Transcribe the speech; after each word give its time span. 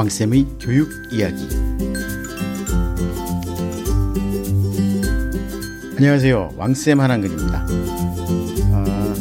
왕쌤의 0.00 0.46
교육 0.58 0.90
이야기. 1.12 1.46
안녕하세요. 5.94 6.54
왕쌤 6.56 7.00
한한근입니다. 7.00 7.66
아, 8.72 9.14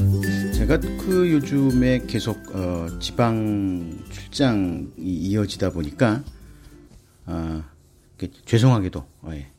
제가 0.54 0.80
그 0.80 1.34
요즘에 1.34 2.06
계속 2.08 2.56
어, 2.56 2.88
지방 3.02 4.06
출장이 4.10 4.94
이어지다 4.96 5.72
보니까 5.72 6.24
어, 7.26 7.62
죄송하게도 8.46 9.00
어, 9.24 9.32
예. 9.34 9.52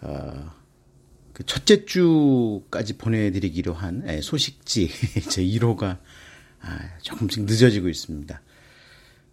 어, 0.00 0.52
그 1.34 1.46
첫째 1.46 1.84
주까지 1.84 2.98
보내드리기로 2.98 3.74
한 3.74 4.02
예, 4.08 4.20
소식지 4.20 4.90
제 5.30 5.40
1호가 5.40 5.98
아, 6.62 6.98
조금씩 7.02 7.44
늦어지고 7.44 7.88
있습니다. 7.88 8.42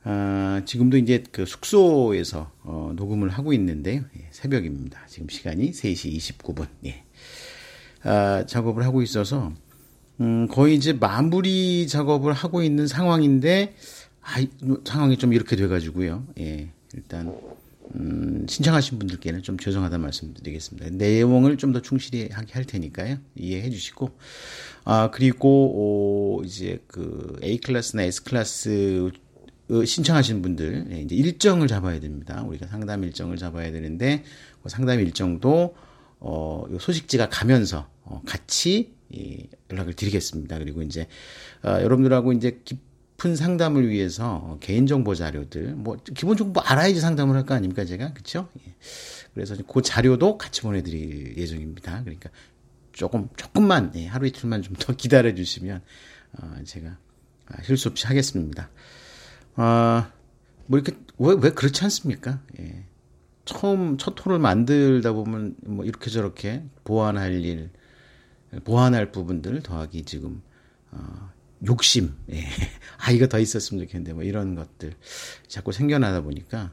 아, 0.07 0.61
지금도 0.65 0.97
이제 0.97 1.23
그 1.31 1.45
숙소에서 1.47 2.51
어, 2.63 2.93
녹음을 2.95 3.29
하고 3.29 3.53
있는데요. 3.53 4.03
예, 4.17 4.27
새벽입니다. 4.29 4.99
지금 5.07 5.27
시간이 5.29 5.71
3시 5.71 6.15
29분. 6.15 6.67
예. 6.85 7.03
아, 8.03 8.45
작업을 8.45 8.83
하고 8.85 9.01
있어서 9.01 9.51
음, 10.21 10.47
거의 10.47 10.75
이제 10.75 10.93
마무리 10.93 11.87
작업을 11.87 12.33
하고 12.33 12.61
있는 12.61 12.85
상황인데 12.85 13.75
아, 14.21 14.45
상황이 14.85 15.17
좀 15.17 15.33
이렇게 15.33 15.55
돼가지고요. 15.55 16.23
예, 16.39 16.69
일단 16.93 17.35
음, 17.95 18.45
신청하신 18.47 18.99
분들께는 18.99 19.41
좀 19.41 19.57
죄송하다는 19.57 20.03
말씀드리겠습니다. 20.03 20.89
내용을 20.91 21.57
좀 21.57 21.73
더 21.73 21.81
충실히 21.81 22.29
하게 22.31 22.53
할 22.53 22.63
테니까요. 22.65 23.17
이해해 23.35 23.69
주시고. 23.71 24.11
아, 24.85 25.09
그리고, 25.11 26.37
오, 26.37 26.43
이제 26.43 26.79
그 26.87 27.39
A 27.43 27.57
클래스나 27.57 28.03
S 28.03 28.23
클래스 28.23 29.11
신청하신 29.69 30.41
분들, 30.41 30.87
예, 30.91 31.01
이제 31.01 31.15
일정을 31.15 31.67
잡아야 31.67 31.99
됩니다. 31.99 32.43
우리가 32.43 32.67
상담 32.67 33.03
일정을 33.03 33.37
잡아야 33.37 33.71
되는데, 33.71 34.23
그 34.61 34.69
상담 34.69 34.99
일정도, 34.99 35.75
어, 36.19 36.65
소식지가 36.79 37.29
가면서, 37.29 37.89
어, 38.03 38.21
같이, 38.25 38.93
이, 39.09 39.47
연락을 39.71 39.93
드리겠습니다. 39.93 40.59
그리고 40.59 40.81
이제, 40.83 41.07
어, 41.63 41.69
여러분들하고 41.81 42.33
이제 42.33 42.61
깊은 42.63 43.35
상담을 43.35 43.89
위해서 43.89 44.57
개인 44.61 44.85
정보 44.87 45.15
자료들, 45.15 45.73
뭐, 45.75 45.97
기본적으로 46.15 46.53
뭐 46.53 46.63
알아야지 46.63 46.99
상담을 46.99 47.35
할 47.35 47.45
거 47.45 47.55
아닙니까, 47.55 47.85
제가? 47.85 48.13
그쵸? 48.13 48.49
예. 48.67 48.73
그래서 49.33 49.55
그 49.67 49.81
자료도 49.81 50.37
같이 50.37 50.61
보내드릴 50.61 51.37
예정입니다. 51.37 52.01
그러니까 52.03 52.29
조금, 52.93 53.29
조금만, 53.35 53.91
예, 53.95 54.05
하루 54.07 54.27
이틀만 54.27 54.61
좀 54.61 54.75
더 54.79 54.93
기다려 54.97 55.33
주시면, 55.33 55.81
어, 56.39 56.55
제가 56.65 56.97
아, 57.47 57.61
실수 57.63 57.89
없이 57.89 58.07
하겠습니다. 58.07 58.69
아, 59.55 60.11
뭐 60.67 60.79
이렇게, 60.79 60.97
왜, 61.17 61.35
왜 61.39 61.51
그렇지 61.51 61.83
않습니까? 61.83 62.41
예. 62.59 62.83
처음, 63.45 63.97
첫 63.97 64.15
톤을 64.15 64.39
만들다 64.39 65.13
보면 65.13 65.55
뭐 65.65 65.85
이렇게 65.85 66.09
저렇게 66.09 66.63
보완할 66.83 67.33
일, 67.33 67.69
보완할 68.63 69.11
부분들 69.11 69.61
더하기 69.61 70.03
지금, 70.03 70.41
어, 70.91 71.29
욕심, 71.67 72.15
예. 72.31 72.43
아, 72.97 73.11
이거 73.11 73.27
더 73.27 73.39
있었으면 73.39 73.85
좋겠는데, 73.85 74.13
뭐 74.13 74.23
이런 74.23 74.55
것들 74.55 74.93
자꾸 75.47 75.71
생겨나다 75.71 76.21
보니까, 76.21 76.71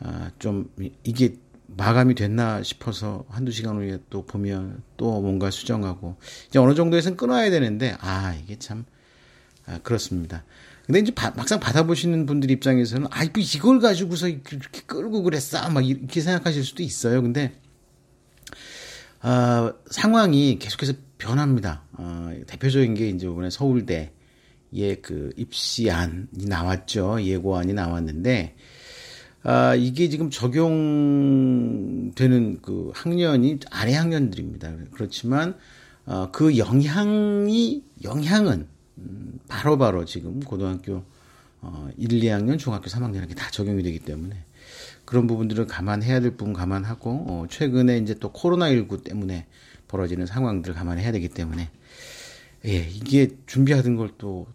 아, 0.00 0.30
좀, 0.38 0.70
이게 1.02 1.36
마감이 1.66 2.14
됐나 2.14 2.62
싶어서 2.62 3.24
한두 3.28 3.50
시간 3.50 3.76
후에 3.76 3.98
또 4.10 4.24
보면 4.26 4.82
또 4.96 5.20
뭔가 5.20 5.50
수정하고, 5.50 6.16
이제 6.48 6.58
어느 6.58 6.74
정도에선 6.74 7.16
끊어야 7.16 7.50
되는데, 7.50 7.96
아, 8.00 8.34
이게 8.34 8.58
참, 8.58 8.84
아, 9.66 9.78
그렇습니다. 9.78 10.44
근데 10.86 11.00
이제 11.00 11.12
바, 11.14 11.30
막상 11.30 11.60
받아보시는 11.60 12.26
분들 12.26 12.50
입장에서는, 12.50 13.06
아, 13.10 13.24
뭐 13.24 13.32
이걸 13.36 13.80
가지고서 13.80 14.28
이렇게 14.28 14.82
끌고 14.86 15.22
그랬어? 15.22 15.70
막 15.70 15.86
이렇게 15.86 16.20
생각하실 16.20 16.62
수도 16.62 16.82
있어요. 16.82 17.22
근데, 17.22 17.52
어, 19.22 19.72
상황이 19.90 20.58
계속해서 20.58 20.92
변합니다. 21.16 21.84
어, 21.92 22.34
대표적인 22.46 22.92
게 22.94 23.08
이제 23.08 23.26
이번에 23.26 23.48
서울대의 23.48 24.10
그 25.00 25.32
입시안이 25.36 26.26
나왔죠. 26.46 27.22
예고안이 27.22 27.72
나왔는데, 27.72 28.54
아, 29.42 29.74
이게 29.74 30.10
지금 30.10 30.28
적용되는 30.28 32.12
그 32.60 32.92
학년이 32.94 33.60
아래 33.70 33.94
학년들입니다. 33.94 34.76
그렇지만, 34.92 35.56
어, 36.04 36.30
그 36.30 36.58
영향이, 36.58 37.82
영향은 38.02 38.73
음, 38.98 39.38
바로바로 39.48 39.98
바로 39.98 40.04
지금 40.04 40.40
고등학교 40.40 41.04
어, 41.60 41.88
1, 41.96 42.08
2학년, 42.08 42.58
중학교 42.58 42.86
3학년에게 42.86 43.34
다 43.34 43.50
적용이 43.50 43.82
되기 43.82 43.98
때문에 43.98 44.44
그런 45.04 45.26
부분들을 45.26 45.66
감안해야 45.66 46.20
될 46.20 46.36
부분 46.36 46.52
감안하고 46.52 47.10
어, 47.28 47.46
최근에 47.48 47.98
이제 47.98 48.14
또 48.14 48.32
코로나19 48.32 49.04
때문에 49.04 49.46
벌어지는 49.88 50.26
상황들을 50.26 50.74
감안해야 50.74 51.12
되기 51.12 51.28
때문에 51.28 51.70
예, 52.66 52.88
이게 52.88 53.28
준비하던 53.46 53.96
걸 53.96 54.10
또 54.18 54.46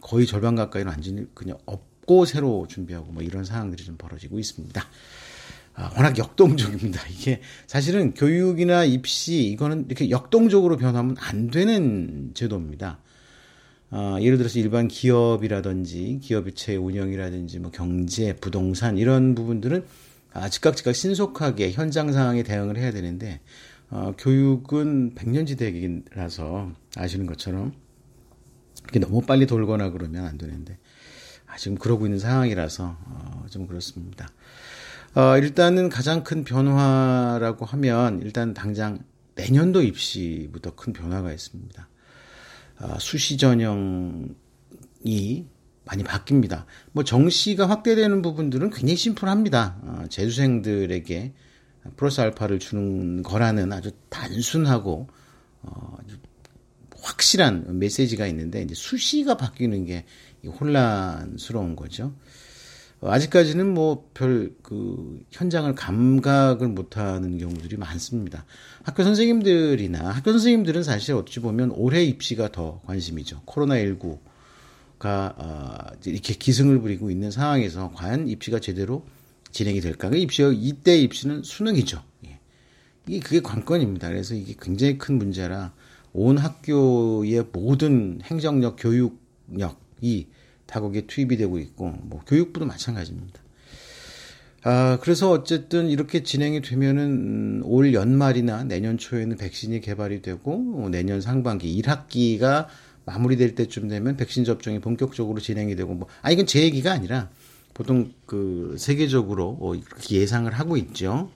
거의 0.00 0.26
절반 0.26 0.54
가까이는 0.54 0.90
완전히 0.90 1.26
그냥 1.34 1.58
없고 1.66 2.24
새로 2.24 2.66
준비하고 2.68 3.12
뭐 3.12 3.22
이런 3.22 3.44
상황들이 3.44 3.84
좀 3.84 3.96
벌어지고 3.96 4.38
있습니다. 4.38 4.82
아, 5.74 5.92
워낙 5.94 6.16
역동적입니다. 6.16 7.02
이게 7.10 7.42
사실은 7.66 8.14
교육이나 8.14 8.84
입시 8.84 9.48
이거는 9.48 9.86
이렇게 9.86 10.08
역동적으로 10.08 10.78
변하면 10.78 11.16
안 11.18 11.50
되는 11.50 12.30
제도입니다. 12.34 12.98
어, 13.90 14.16
예를 14.20 14.38
들어서 14.38 14.58
일반 14.58 14.88
기업이라든지 14.88 16.20
기업체의 16.22 16.78
운영이라든지 16.78 17.60
뭐 17.60 17.70
경제, 17.70 18.34
부동산 18.34 18.98
이런 18.98 19.34
부분들은 19.34 19.84
아, 20.32 20.48
즉각 20.48 20.76
즉각 20.76 20.94
신속하게 20.94 21.72
현장 21.72 22.12
상황에 22.12 22.42
대응을 22.42 22.76
해야 22.76 22.90
되는데 22.90 23.40
어, 23.90 24.14
교육은 24.18 25.14
백년지대이라서 25.14 26.72
아시는 26.96 27.26
것처럼 27.26 27.72
이렇게 28.82 28.98
너무 28.98 29.22
빨리 29.22 29.46
돌거나 29.46 29.90
그러면 29.90 30.26
안 30.26 30.36
되는데 30.36 30.78
아, 31.46 31.56
지금 31.56 31.78
그러고 31.78 32.06
있는 32.06 32.18
상황이라서 32.18 32.96
어, 33.00 33.46
좀 33.50 33.66
그렇습니다. 33.66 34.28
어, 35.14 35.38
일단은 35.38 35.88
가장 35.88 36.24
큰 36.24 36.44
변화라고 36.44 37.64
하면 37.64 38.20
일단 38.20 38.52
당장 38.52 38.98
내년도 39.36 39.80
입시부터 39.82 40.74
큰 40.74 40.92
변화가 40.92 41.32
있습니다. 41.32 41.88
아, 42.78 42.98
수시 42.98 43.36
전형이 43.36 44.34
많이 45.84 46.02
바뀝니다. 46.02 46.64
뭐 46.92 47.04
정시가 47.04 47.68
확대되는 47.68 48.22
부분들은 48.22 48.70
굉장히 48.70 48.96
심플합니다. 48.96 49.78
아, 49.82 50.06
재수생들에게 50.08 51.32
플러스 51.96 52.20
알파를 52.20 52.58
주는 52.58 53.22
거라는 53.22 53.72
아주 53.72 53.92
단순하고 54.08 55.08
어, 55.62 55.96
아주 56.00 56.16
확실한 57.00 57.78
메시지가 57.78 58.26
있는데 58.26 58.62
이제 58.62 58.74
수시가 58.74 59.36
바뀌는 59.36 59.84
게 59.84 60.04
혼란스러운 60.60 61.76
거죠. 61.76 62.14
어, 63.00 63.10
아직까지는 63.10 63.74
뭐 63.74 64.10
별 64.14 64.56
그 64.66 65.24
현장을 65.30 65.72
감각을 65.76 66.66
못하는 66.66 67.38
경우들이 67.38 67.76
많습니다. 67.76 68.44
학교 68.82 69.04
선생님들이나 69.04 70.10
학교 70.10 70.32
선생님들은 70.32 70.82
사실 70.82 71.14
어찌 71.14 71.38
보면 71.38 71.70
올해 71.70 72.02
입시가 72.02 72.50
더 72.50 72.80
관심이죠. 72.84 73.42
코로나19가 73.46 74.18
어, 75.38 75.76
이렇게 76.04 76.34
기승을 76.34 76.80
부리고 76.80 77.12
있는 77.12 77.30
상황에서 77.30 77.92
과연 77.94 78.26
입시가 78.28 78.58
제대로 78.58 79.04
진행이 79.52 79.80
될까? 79.80 80.10
그 80.10 80.16
입시 80.16 80.42
이때 80.52 80.98
입시는 80.98 81.44
수능이죠. 81.44 82.02
예. 82.26 82.40
이게 83.06 83.20
그게 83.20 83.40
관건입니다. 83.40 84.08
그래서 84.08 84.34
이게 84.34 84.56
굉장히 84.60 84.98
큰 84.98 85.16
문제라 85.18 85.72
온 86.12 86.38
학교의 86.38 87.44
모든 87.52 88.18
행정력, 88.24 88.76
교육력이 88.80 90.26
다 90.66 90.80
거기에 90.80 91.02
투입이 91.06 91.36
되고 91.36 91.58
있고 91.58 91.90
뭐 92.02 92.20
교육부도 92.26 92.66
마찬가지입니다. 92.66 93.40
아, 94.64 94.98
그래서 95.00 95.30
어쨌든 95.30 95.88
이렇게 95.88 96.22
진행이 96.24 96.60
되면은 96.60 97.04
음, 97.04 97.60
올 97.64 97.94
연말이나 97.94 98.64
내년 98.64 98.98
초에는 98.98 99.36
백신이 99.36 99.80
개발이 99.80 100.22
되고 100.22 100.56
뭐 100.58 100.88
내년 100.88 101.20
상반기 101.20 101.80
1학기가 101.80 102.66
마무리될 103.04 103.54
때쯤 103.54 103.86
되면 103.86 104.16
백신 104.16 104.44
접종이 104.44 104.80
본격적으로 104.80 105.38
진행이 105.40 105.76
되고 105.76 105.94
뭐 105.94 106.08
아 106.22 106.32
이건 106.32 106.46
제 106.46 106.62
얘기가 106.62 106.90
아니라 106.90 107.30
보통 107.74 108.12
그 108.26 108.74
세계적으로 108.78 109.56
어, 109.60 109.74
이렇게 109.76 110.16
예상을 110.16 110.50
하고 110.52 110.76
있죠. 110.78 111.30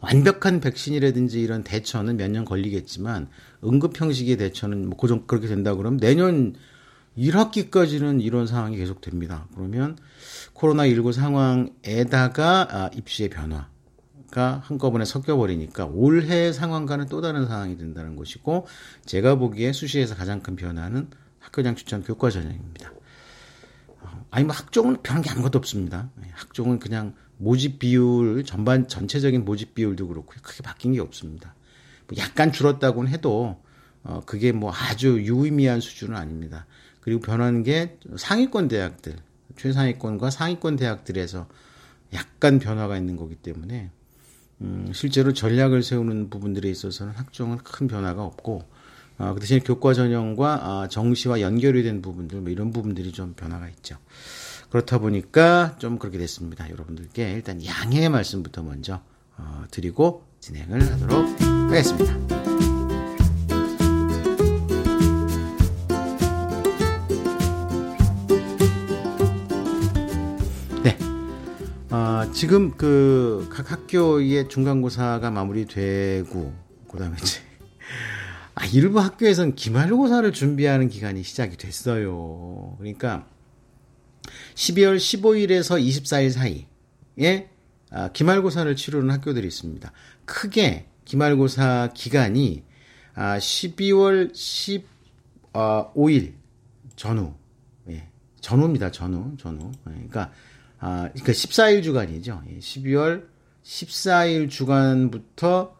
완벽한 0.00 0.60
백신이라든지 0.60 1.40
이런 1.42 1.64
대처는 1.64 2.16
몇 2.16 2.30
년 2.30 2.44
걸리겠지만 2.46 3.28
응급 3.64 4.00
형식의 4.00 4.36
대처는 4.38 4.88
뭐 4.88 4.96
고정 4.96 5.26
그렇게 5.26 5.48
된다 5.48 5.74
그러면 5.74 5.98
내년 5.98 6.54
1학기까지는 7.16 8.22
이런 8.22 8.46
상황이 8.46 8.76
계속됩니다. 8.76 9.48
그러면 9.54 9.96
코로나19 10.54 11.12
상황에다가 11.12 12.68
아, 12.70 12.90
입시의 12.94 13.30
변화가 13.30 14.62
한꺼번에 14.64 15.04
섞여버리니까 15.04 15.86
올해 15.86 16.52
상황과는 16.52 17.06
또 17.06 17.20
다른 17.20 17.46
상황이 17.46 17.76
된다는 17.76 18.16
것이고 18.16 18.66
제가 19.04 19.36
보기에 19.36 19.72
수시에서 19.72 20.14
가장 20.14 20.40
큰 20.40 20.56
변화는 20.56 21.10
학교장 21.40 21.74
추천 21.74 22.02
교과 22.02 22.30
전형입니다. 22.30 22.92
어, 24.00 24.26
아니 24.30 24.44
뭐 24.44 24.54
학종은 24.54 25.02
변한 25.02 25.22
게 25.22 25.30
아무것도 25.30 25.58
없습니다. 25.58 26.10
예, 26.24 26.30
학종은 26.34 26.78
그냥 26.78 27.14
모집 27.38 27.78
비율 27.78 28.44
전반 28.44 28.88
전체적인 28.88 29.44
모집 29.44 29.74
비율도 29.74 30.08
그렇고 30.08 30.32
크게 30.42 30.62
바뀐 30.62 30.92
게 30.92 31.00
없습니다. 31.00 31.54
뭐 32.08 32.16
약간 32.18 32.52
줄었다고는 32.52 33.10
해도 33.10 33.62
어 34.02 34.22
그게 34.24 34.52
뭐 34.52 34.72
아주 34.72 35.20
유의미한 35.22 35.80
수준은 35.80 36.16
아닙니다. 36.16 36.66
그리고 37.06 37.20
변하는 37.20 37.62
게 37.62 37.98
상위권 38.16 38.66
대학들 38.66 39.14
최상위권과 39.56 40.30
상위권 40.30 40.74
대학들에서 40.74 41.46
약간 42.12 42.58
변화가 42.58 42.98
있는 42.98 43.14
거기 43.16 43.36
때문에 43.36 43.92
음, 44.62 44.90
실제로 44.92 45.32
전략을 45.32 45.84
세우는 45.84 46.30
부분들에 46.30 46.68
있어서는 46.68 47.12
학종은 47.12 47.58
큰 47.58 47.86
변화가 47.86 48.24
없고 48.24 48.64
어, 49.18 49.34
그 49.34 49.40
대신에 49.40 49.60
교과 49.60 49.94
전형과 49.94 50.60
아, 50.62 50.88
정시와 50.88 51.40
연결이 51.40 51.84
된 51.84 52.02
부분들 52.02 52.40
뭐 52.40 52.50
이런 52.50 52.72
부분들이 52.72 53.12
좀 53.12 53.34
변화가 53.34 53.68
있죠. 53.68 53.96
그렇다 54.70 54.98
보니까 54.98 55.76
좀 55.78 56.00
그렇게 56.00 56.18
됐습니다. 56.18 56.68
여러분들께 56.68 57.30
일단 57.30 57.64
양해의 57.64 58.08
말씀부터 58.08 58.64
먼저 58.64 59.00
어, 59.36 59.64
드리고 59.70 60.24
진행을 60.40 60.82
하도록 60.82 61.40
하겠습니다. 61.70 62.75
지금 72.36 72.76
그 72.76 73.48
각 73.50 73.72
학교의 73.72 74.50
중간고사가 74.50 75.30
마무리되고 75.30 76.54
그다음에 76.90 77.16
이제 77.18 77.40
아, 78.54 78.66
일부 78.66 79.00
학교에서는 79.00 79.54
기말고사를 79.54 80.30
준비하는 80.32 80.90
기간이 80.90 81.22
시작이 81.22 81.56
됐어요. 81.56 82.74
그러니까 82.76 83.26
12월 84.54 84.98
15일에서 84.98 85.82
24일 85.82 86.30
사이에 86.30 87.48
아, 87.90 88.08
기말고사를 88.12 88.76
치르는 88.76 89.10
학교들이 89.10 89.46
있습니다. 89.46 89.90
크게 90.26 90.88
기말고사 91.06 91.92
기간이 91.94 92.64
아, 93.14 93.38
12월 93.38 94.34
15일 95.54 96.34
전후, 96.96 97.32
예, 97.88 98.10
전후입니다. 98.42 98.90
전후, 98.90 99.34
전후. 99.38 99.72
예, 99.88 99.92
그러니까 99.92 100.32
아, 100.86 101.08
그러니까 101.12 101.32
14일 101.32 101.82
주간이죠. 101.82 102.44
예, 102.48 102.58
12월 102.60 103.26
14일 103.64 104.48
주간부터 104.48 105.76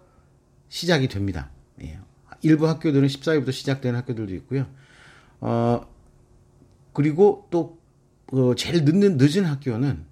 시작이 0.68 1.06
됩니다. 1.06 1.52
예, 1.80 2.00
일부 2.42 2.66
학교들은 2.66 3.06
14일부터 3.06 3.52
시작되는 3.52 3.96
학교들도 4.00 4.34
있고요. 4.34 4.66
어, 5.40 5.86
그리고 6.92 7.46
또, 7.50 7.78
어, 8.32 8.56
제일 8.56 8.84
늦는, 8.84 9.16
늦은 9.16 9.44
학교는 9.44 10.04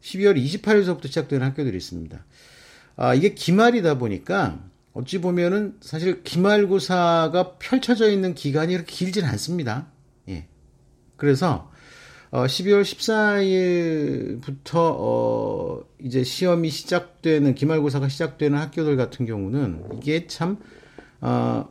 12월 0.00 0.42
28일서부터 0.42 1.08
시작되는 1.08 1.46
학교들이 1.46 1.76
있습니다. 1.76 2.24
아, 2.96 3.14
이게 3.14 3.34
기말이다 3.34 3.98
보니까 3.98 4.64
어찌 4.94 5.20
보면은 5.20 5.76
사실 5.82 6.22
기말고사가 6.22 7.58
펼쳐져 7.58 8.10
있는 8.10 8.34
기간이 8.34 8.72
그렇게 8.72 8.90
길진 8.90 9.26
않습니다. 9.26 9.88
예. 10.30 10.48
그래서, 11.18 11.69
어, 12.32 12.46
12월 12.46 12.82
14일부터, 14.42 14.74
어, 14.76 15.82
이제 15.98 16.22
시험이 16.22 16.70
시작되는, 16.70 17.56
기말고사가 17.56 18.08
시작되는 18.08 18.56
학교들 18.56 18.96
같은 18.96 19.26
경우는 19.26 19.82
이게 19.96 20.28
참, 20.28 20.58
어, 21.20 21.68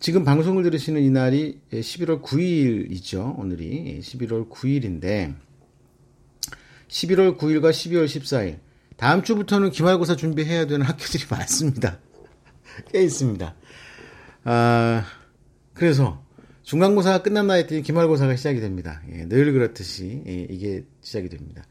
지금 0.00 0.24
방송을 0.24 0.64
들으시는 0.64 1.00
이 1.00 1.10
날이 1.10 1.60
11월 1.72 2.22
9일이죠. 2.22 3.38
오늘이 3.38 4.00
11월 4.02 4.50
9일인데 4.50 5.34
11월 6.88 7.38
9일과 7.38 7.70
12월 7.70 8.04
14일 8.04 8.58
다음 8.96 9.22
주부터는 9.22 9.70
기말고사 9.70 10.16
준비해야 10.16 10.66
되는 10.66 10.84
학교들이 10.84 11.24
많습니다. 11.30 11.98
꽤 12.92 13.02
있습니다. 13.02 13.54
아, 14.44 15.04
그래서 15.72 16.23
중간고사가 16.64 17.22
끝났나 17.22 17.54
했더니 17.54 17.82
기말고사가 17.82 18.36
시작이 18.36 18.60
됩니다. 18.60 19.02
예, 19.12 19.28
늘 19.28 19.52
그렇듯이 19.52 20.22
예, 20.26 20.46
이게 20.50 20.84
시작이 21.02 21.28
됩니다. 21.28 21.62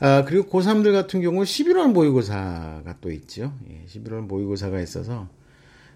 아, 0.00 0.24
그리고 0.24 0.48
고3들 0.48 0.92
같은 0.92 1.20
경우 1.20 1.42
11월 1.42 1.92
모의고사가 1.92 2.96
또 3.00 3.10
있죠. 3.10 3.52
예, 3.68 3.84
11월 3.86 4.20
모의고사가 4.20 4.80
있어서 4.80 5.28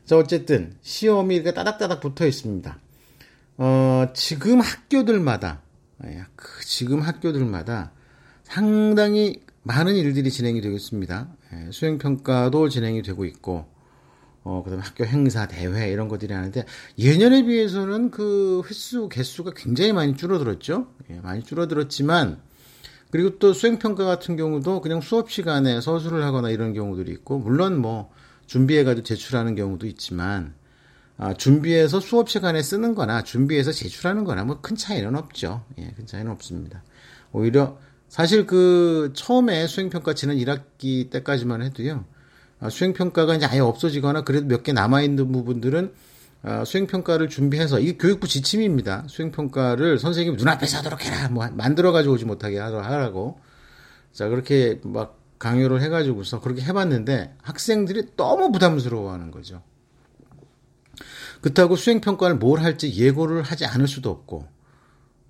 자, 0.05 0.19
어쨌든 0.19 0.75
시험이 0.83 1.37
이렇게 1.37 1.55
따닥따닥 1.55 2.01
붙어 2.01 2.27
있습니다. 2.27 2.79
어, 3.59 4.07
지금 4.13 4.61
학교들마다 4.61 5.63
예, 6.05 6.25
그 6.35 6.65
지금 6.65 7.01
학교들마다 7.01 7.93
상당히 8.43 9.41
많은 9.63 9.95
일들이 9.95 10.33
진행이 10.33 10.61
되고 10.61 10.75
있습니다. 10.75 11.29
예, 11.55 11.71
수행 11.71 11.99
평가도 11.99 12.69
진행이 12.69 13.03
되고 13.03 13.25
있고 13.25 13.72
어, 14.45 14.63
그 14.65 14.71
다음에 14.71 14.83
학교 14.83 15.05
행사, 15.05 15.47
대회 15.47 15.91
이런 15.91 16.09
것들이 16.09 16.33
하는데 16.35 16.65
예년에 16.99 17.45
비해서는 17.45 18.11
그 18.11 18.63
횟수, 18.69 19.09
개수가 19.09 19.53
굉장히 19.57 19.93
많이 19.93 20.17
줄어들었죠. 20.17 20.89
예, 21.11 21.21
많이 21.21 21.43
줄어들었지만 21.43 22.41
그리고 23.11 23.39
또 23.39 23.53
수행 23.53 23.79
평가 23.79 24.05
같은 24.05 24.37
경우도 24.37 24.81
그냥 24.81 25.01
수업 25.01 25.31
시간에 25.31 25.81
서술을 25.81 26.25
하거나 26.25 26.51
이런 26.51 26.73
경우들이 26.73 27.13
있고 27.13 27.39
물론 27.39 27.79
뭐 27.79 28.11
준비해가지고 28.47 29.05
제출하는 29.05 29.55
경우도 29.55 29.87
있지만 29.87 30.55
아, 31.19 31.35
준비해서 31.35 32.01
수업 32.01 32.31
시간에 32.31 32.63
쓰는 32.63 32.95
거나 32.95 33.23
준비해서 33.23 33.71
제출하는 33.71 34.25
거나 34.25 34.45
뭐 34.45 34.61
큰 34.63 34.77
차이는 34.77 35.15
없죠. 35.15 35.65
예, 35.79 35.93
큰 35.97 36.07
차이는 36.07 36.31
없습니다. 36.33 36.83
오히려 37.33 37.79
사실 38.09 38.47
그 38.47 39.13
처음에 39.15 39.67
수행평가 39.67 40.15
지난 40.15 40.37
1학기 40.37 41.11
때까지만 41.11 41.63
해도요. 41.63 42.05
아, 42.63 42.71
수행평가가 42.71 43.35
이제 43.35 43.45
아예 43.47 43.59
없어지거나 43.59 44.23
그래도 44.23 44.47
몇 44.47 44.63
개 44.63 44.73
남아있는 44.73 45.33
부분들은 45.33 45.93
아, 46.45 46.65
수행평가를 46.65 47.29
준비해서 47.29 47.79
이게 47.81 47.97
교육부 47.97 48.27
지침입니다. 48.29 49.05
수행평가를 49.09 49.99
선생님이 49.99 50.37
눈앞에서 50.37 50.79
하도록 50.79 51.05
해라. 51.05 51.29
뭐 51.29 51.47
만들어가지고 51.51 52.15
오지 52.15 52.25
못하게 52.25 52.59
하라고. 52.59 53.39
자, 54.13 54.29
그렇게 54.29 54.81
막 54.85 55.19
강요를 55.39 55.83
해가지고서 55.83 56.41
그렇게 56.41 56.63
해봤는데 56.63 57.37
학생들이 57.43 58.15
너무 58.17 58.53
부담스러워하는 58.53 59.31
거죠. 59.31 59.63
그렇다고 61.41 61.75
수행평가를 61.75 62.37
뭘 62.37 62.61
할지 62.61 62.95
예고를 62.95 63.43
하지 63.43 63.67
않을 63.67 63.89
수도 63.89 64.11
없고 64.11 64.47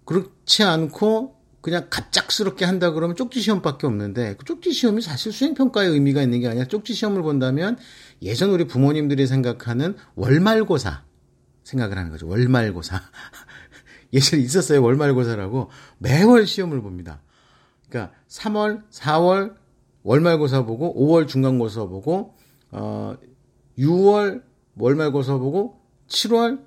그렇지 0.05 0.63
않고 0.63 1.37
그냥 1.63 1.87
갑작스럽게 1.89 2.65
한다 2.65 2.91
그러면 2.91 3.17
쪽지 3.17 3.41
시험밖에 3.41 3.87
없는데 3.87 4.35
그 4.37 4.45
쪽지 4.45 4.73
시험이 4.73 5.01
사실 5.01 5.33
수행 5.33 5.55
평가의 5.55 5.91
의미가 5.91 6.21
있는 6.21 6.41
게 6.41 6.49
아니라 6.49 6.67
쪽지 6.67 6.93
시험을 6.93 7.23
본다면 7.23 7.79
예전 8.21 8.51
우리 8.51 8.67
부모님들이 8.67 9.27
생각하는 9.27 9.97
월말고사 10.17 11.05
생각을 11.63 11.97
하는 11.97 12.11
거죠. 12.11 12.27
월말고사. 12.27 13.01
예전에 14.13 14.43
있었어요. 14.43 14.83
월말고사라고 14.83 15.71
매월 15.99 16.47
시험을 16.47 16.83
봅니다. 16.83 17.23
그러니까 17.89 18.15
3월, 18.29 18.83
4월, 18.91 19.55
월말고사 20.03 20.65
보고 20.65 20.95
5월 20.95 21.29
중간고사 21.29 21.87
보고 21.87 22.35
어 22.73 23.17
6월 23.79 24.43
월말고사 24.77 25.37
보고 25.37 25.81
7월 26.09 26.61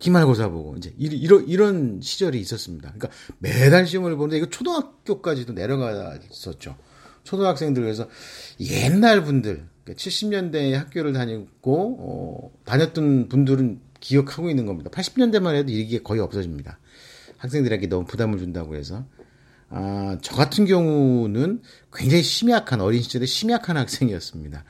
기말고사 0.00 0.48
보고 0.48 0.76
이제 0.76 0.92
이런 0.98 1.46
이런 1.46 2.00
시절이 2.02 2.40
있었습니다. 2.40 2.92
그러니까 2.92 3.10
매달 3.38 3.86
시험을 3.86 4.16
보는데 4.16 4.38
이거 4.38 4.46
초등학교까지도 4.50 5.52
내려갔었죠. 5.52 6.76
초등학생들 7.22 7.82
그래서 7.82 8.08
옛날 8.60 9.22
분들 9.22 9.68
70년대에 9.86 10.52
그러니까 10.52 10.80
학교를 10.80 11.12
다니고 11.12 11.96
어, 12.00 12.50
다녔던 12.64 13.28
분들은 13.28 13.80
기억하고 14.00 14.48
있는 14.48 14.66
겁니다. 14.66 14.90
80년대만 14.90 15.54
해도 15.54 15.70
이게 15.70 16.02
거의 16.02 16.20
없어집니다. 16.20 16.78
학생들에게 17.36 17.88
너무 17.88 18.06
부담을 18.06 18.38
준다고 18.38 18.76
해서 18.76 19.04
아, 19.68 20.18
저 20.22 20.34
같은 20.34 20.64
경우는 20.64 21.62
굉장히 21.92 22.22
심약한 22.22 22.80
어린 22.80 23.02
시절에 23.02 23.26
심약한 23.26 23.76
학생이었습니다. 23.76 24.64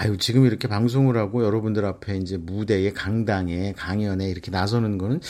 아유, 0.00 0.16
지금 0.16 0.46
이렇게 0.46 0.68
방송을 0.68 1.16
하고 1.16 1.44
여러분들 1.44 1.84
앞에 1.84 2.18
이제 2.18 2.36
무대에 2.36 2.92
강당에 2.92 3.72
강연에 3.72 4.28
이렇게 4.30 4.52
나서는 4.52 4.96
거는 4.96 5.20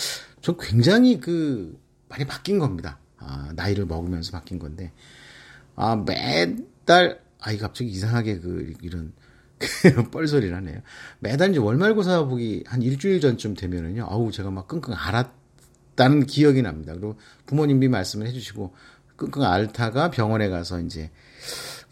전 0.42 0.58
굉장히 0.60 1.18
그 1.20 1.80
많이 2.10 2.26
바뀐 2.26 2.58
겁니다. 2.58 2.98
아, 3.16 3.50
나이를 3.56 3.87
먹으면서 3.87 4.30
바뀐 4.30 4.58
건데. 4.58 4.92
아, 5.75 5.96
매달 5.96 7.18
아이 7.40 7.56
갑자기 7.56 7.88
이상하게 7.88 8.40
그 8.40 8.75
이런 8.82 9.14
뻘소리를 10.12 10.54
하네요. 10.54 10.82
매달 11.20 11.48
이제 11.48 11.58
월말고사 11.58 12.26
보기 12.26 12.64
한 12.66 12.82
일주일 12.82 13.22
전쯤 13.22 13.54
되면은요. 13.54 14.06
아우 14.06 14.30
제가 14.30 14.50
막 14.50 14.68
끙끙 14.68 14.92
앓았다는 14.92 16.26
기억이 16.26 16.60
납니다. 16.60 16.92
그리고 16.92 17.16
부모님이 17.46 17.88
말씀을 17.88 18.26
해주시고 18.26 18.75
끙끙 19.16 19.44
앓다가 19.44 20.10
병원에 20.10 20.50
가서 20.50 20.78
이제 20.80 21.10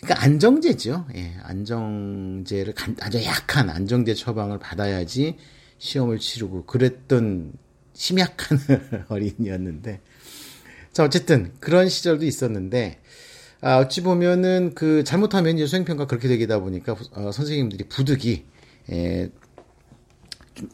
그러니까 0.01 0.23
안정제죠. 0.25 1.07
예, 1.15 1.35
안정제를 1.43 2.75
아주 3.01 3.25
약한 3.25 3.71
안정제 3.71 4.15
처방을 4.15 4.59
받아야지 4.59 5.37
시험을 5.79 6.19
치르고 6.19 6.67
그랬던 6.67 7.53
심약한 7.95 8.59
어린이였는데 9.09 10.01
자, 10.93 11.05
어쨌든 11.05 11.53
그런 11.61 11.89
시절도 11.89 12.25
있었는데 12.25 13.01
아, 13.63 13.79
어찌 13.79 14.03
보면은 14.03 14.75
그 14.75 15.03
잘못하면 15.03 15.57
이제 15.57 15.67
수행평가 15.67 16.07
그렇게 16.07 16.29
되다 16.29 16.61
보니까 16.61 16.95
어, 17.13 17.33
선생님들이 17.33 17.85
부득이 17.89 18.45
에, 18.91 19.31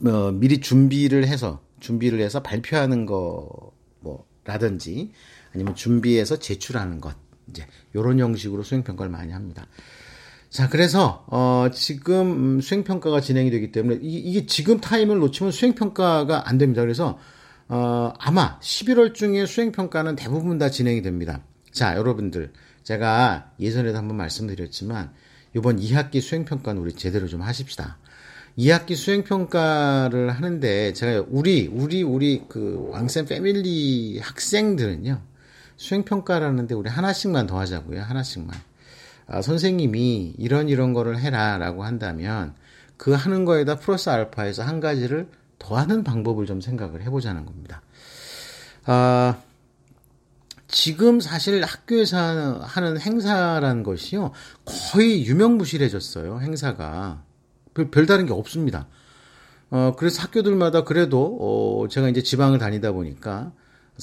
어, 0.04 0.32
미리 0.32 0.60
준비를 0.60 1.26
해서 1.26 1.62
준비를 1.80 2.20
해서 2.20 2.42
발표하는 2.42 3.06
거 3.06 3.72
뭐 4.02 4.26
라든지 4.44 5.12
아니면 5.54 5.74
준비해서 5.74 6.38
제출하는 6.38 7.00
것 7.00 7.16
이제 7.50 7.66
요런 7.94 8.18
형식으로 8.18 8.62
수행 8.62 8.82
평가를 8.82 9.10
많이 9.10 9.32
합니다. 9.32 9.66
자, 10.50 10.68
그래서 10.68 11.24
어 11.28 11.68
지금 11.72 12.60
수행 12.60 12.84
평가가 12.84 13.20
진행이 13.20 13.50
되기 13.50 13.72
때문에 13.72 14.00
이, 14.02 14.18
이게 14.18 14.44
지금 14.46 14.80
타임을 14.80 15.18
놓치면 15.18 15.50
수행 15.50 15.74
평가가 15.74 16.48
안 16.48 16.58
됩니다. 16.58 16.82
그래서 16.82 17.18
어 17.68 18.12
아마 18.18 18.58
11월 18.60 19.14
중에 19.14 19.46
수행 19.46 19.72
평가는 19.72 20.14
대부분 20.14 20.58
다 20.58 20.68
진행이 20.68 21.00
됩니다. 21.02 21.40
자, 21.72 21.96
여러분들 21.96 22.52
제가 22.82 23.52
예전에도 23.60 23.96
한번 23.96 24.18
말씀드렸지만 24.18 25.12
이번 25.56 25.78
2학기 25.78 26.20
수행 26.20 26.44
평가는 26.44 26.80
우리 26.80 26.92
제대로 26.92 27.26
좀 27.26 27.40
하십시다. 27.40 27.98
2학기 28.58 28.96
수행 28.96 29.24
평가를 29.24 30.30
하는데 30.30 30.92
제가 30.92 31.24
우리 31.30 31.66
우리 31.66 32.02
우리 32.02 32.42
그 32.48 32.88
왕쌤 32.90 33.26
패밀리 33.26 34.18
학생들은요. 34.18 35.31
수행 35.82 36.04
평가라는데 36.04 36.76
우리 36.76 36.88
하나씩만 36.88 37.48
더 37.48 37.58
하자고요. 37.58 38.02
하나씩만. 38.02 38.54
아, 39.26 39.42
선생님이 39.42 40.36
이런 40.38 40.68
이런 40.68 40.92
거를 40.92 41.18
해라 41.18 41.58
라고 41.58 41.82
한다면 41.82 42.54
그 42.96 43.10
하는 43.10 43.44
거에다 43.44 43.80
플러스 43.80 44.08
알파에서 44.08 44.62
한 44.62 44.78
가지를 44.78 45.28
더 45.58 45.76
하는 45.76 46.04
방법을 46.04 46.46
좀 46.46 46.60
생각을 46.60 47.02
해보자는 47.02 47.44
겁니다. 47.46 47.82
아, 48.84 49.38
지금 50.68 51.18
사실 51.18 51.64
학교에서 51.64 52.60
하는 52.62 53.00
행사라는 53.00 53.82
것이요. 53.82 54.30
거의 54.64 55.26
유명무실해졌어요. 55.26 56.38
행사가. 56.42 57.24
별, 57.74 57.90
별다른 57.90 58.26
게 58.26 58.32
없습니다. 58.32 58.86
어, 59.70 59.94
그래서 59.98 60.22
학교들마다 60.22 60.84
그래도, 60.84 61.38
어, 61.40 61.88
제가 61.88 62.08
이제 62.08 62.22
지방을 62.22 62.60
다니다 62.60 62.92
보니까 62.92 63.50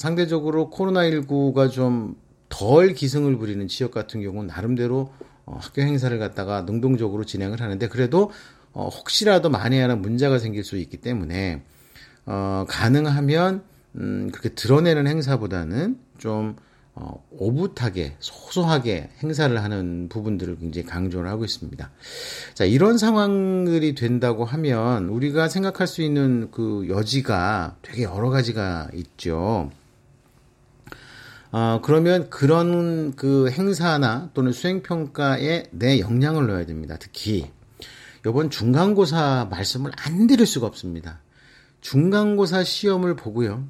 상대적으로 0.00 0.70
코로나19가 0.70 1.70
좀 1.70 2.16
덜 2.50 2.92
기승을 2.92 3.38
부리는 3.38 3.66
지역 3.68 3.92
같은 3.92 4.20
경우는 4.20 4.48
나름대로 4.48 5.10
어, 5.46 5.58
학교 5.58 5.80
행사를 5.80 6.16
갖다가 6.18 6.62
능동적으로 6.62 7.24
진행을 7.24 7.62
하는데 7.62 7.88
그래도 7.88 8.30
어, 8.72 8.88
혹시라도 8.88 9.48
만에 9.48 9.80
하나 9.80 9.96
문제가 9.96 10.38
생길 10.38 10.62
수 10.62 10.76
있기 10.76 10.98
때문에 10.98 11.62
어, 12.26 12.66
가능하면 12.68 13.62
음, 13.96 14.28
그렇게 14.30 14.50
드러내는 14.50 15.06
행사보다는 15.06 15.98
좀 16.18 16.56
어, 16.94 17.24
오붓하게 17.30 18.16
소소하게 18.18 19.10
행사를 19.22 19.62
하는 19.62 20.08
부분들을 20.10 20.58
굉장히 20.58 20.86
강조를 20.86 21.30
하고 21.30 21.44
있습니다. 21.44 21.90
자 22.54 22.64
이런 22.64 22.98
상황들이 22.98 23.94
된다고 23.94 24.44
하면 24.44 25.08
우리가 25.08 25.48
생각할 25.48 25.86
수 25.86 26.02
있는 26.02 26.50
그 26.50 26.86
여지가 26.90 27.76
되게 27.82 28.02
여러 28.02 28.28
가지가 28.28 28.90
있죠. 28.94 29.70
어, 31.52 31.80
그러면 31.82 32.30
그런 32.30 33.14
그 33.16 33.50
행사나 33.50 34.30
또는 34.34 34.52
수행평가에 34.52 35.64
내 35.72 36.00
역량을 36.00 36.46
넣어야 36.46 36.64
됩니다. 36.66 36.96
특히 36.98 37.50
이번 38.26 38.50
중간고사 38.50 39.48
말씀을 39.50 39.90
안 39.96 40.26
드릴 40.26 40.46
수가 40.46 40.66
없습니다. 40.66 41.20
중간고사 41.80 42.64
시험을 42.64 43.16
보고요. 43.16 43.66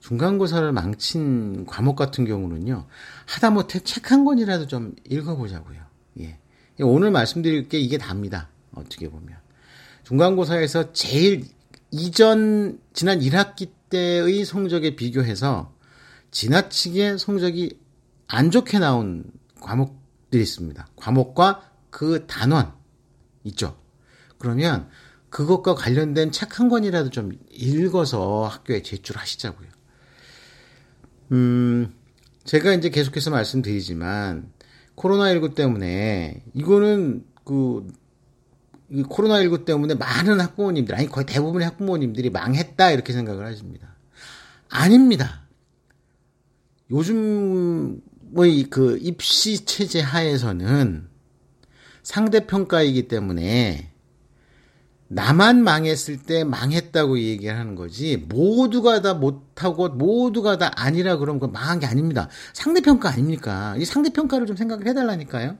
중간고사를 0.00 0.70
망친 0.72 1.66
과목 1.66 1.96
같은 1.96 2.24
경우는요, 2.24 2.86
하다못해 3.26 3.80
책 3.80 4.10
한 4.10 4.24
권이라도 4.24 4.66
좀 4.68 4.94
읽어보자고요. 5.08 5.80
예. 6.20 6.38
오늘 6.80 7.10
말씀드릴 7.10 7.68
게 7.68 7.78
이게 7.78 7.98
답니다. 7.98 8.48
어떻게 8.74 9.10
보면. 9.10 9.36
중간고사에서 10.04 10.92
제일 10.92 11.44
이전, 11.90 12.78
지난 12.92 13.18
1학기 13.20 13.70
때의 13.90 14.44
성적에 14.44 14.96
비교해서 14.96 15.74
지나치게 16.30 17.18
성적이 17.18 17.78
안 18.26 18.50
좋게 18.50 18.78
나온 18.78 19.24
과목들이 19.60 20.42
있습니다. 20.42 20.86
과목과 20.96 21.62
그 21.90 22.26
단원 22.26 22.72
있죠. 23.44 23.76
그러면 24.38 24.88
그것과 25.30 25.74
관련된 25.74 26.32
책 26.32 26.58
한 26.58 26.68
권이라도 26.68 27.10
좀 27.10 27.32
읽어서 27.50 28.46
학교에 28.46 28.82
제출하시자고요. 28.82 29.68
음, 31.32 31.94
제가 32.44 32.72
이제 32.72 32.88
계속해서 32.88 33.30
말씀드리지만, 33.30 34.50
코로나19 34.96 35.54
때문에, 35.54 36.42
이거는 36.54 37.24
그, 37.44 37.86
코로나19 38.90 39.66
때문에 39.66 39.94
많은 39.94 40.40
학부모님들, 40.40 40.94
아니, 40.94 41.08
거의 41.08 41.26
대부분의 41.26 41.66
학부모님들이 41.68 42.30
망했다, 42.30 42.90
이렇게 42.90 43.12
생각을 43.12 43.44
하십니다. 43.46 43.94
아닙니다. 44.70 45.47
요즘의 46.90 48.66
그 48.70 48.98
입시 49.00 49.64
체제 49.64 50.00
하에서는 50.00 51.08
상대평가이기 52.02 53.08
때문에 53.08 53.92
나만 55.08 55.62
망했을 55.62 56.18
때 56.18 56.44
망했다고 56.44 57.18
얘기하는 57.18 57.74
거지 57.74 58.16
모두가 58.16 59.00
다 59.00 59.14
못하고 59.14 59.88
모두가 59.88 60.58
다 60.58 60.70
아니라 60.76 61.16
그러면 61.16 61.40
그 61.40 61.46
망한 61.46 61.80
게 61.80 61.86
아닙니다. 61.86 62.28
상대평가 62.52 63.10
아닙니까? 63.10 63.74
이 63.78 63.84
상대평가를 63.84 64.46
좀 64.46 64.56
생각을 64.56 64.86
해달라니까요. 64.86 65.56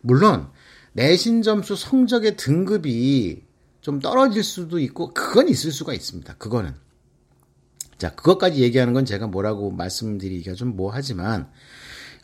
물론 0.00 0.48
내신 0.92 1.42
점수 1.42 1.74
성적의 1.74 2.36
등급이 2.36 3.42
좀 3.80 3.98
떨어질 3.98 4.44
수도 4.44 4.78
있고 4.78 5.12
그건 5.12 5.48
있을 5.48 5.72
수가 5.72 5.92
있습니다. 5.92 6.34
그거는 6.34 6.74
자 8.02 8.10
그것까지 8.16 8.62
얘기하는 8.62 8.94
건 8.94 9.04
제가 9.04 9.28
뭐라고 9.28 9.70
말씀드리기가 9.70 10.56
좀 10.56 10.74
뭐하지만 10.74 11.46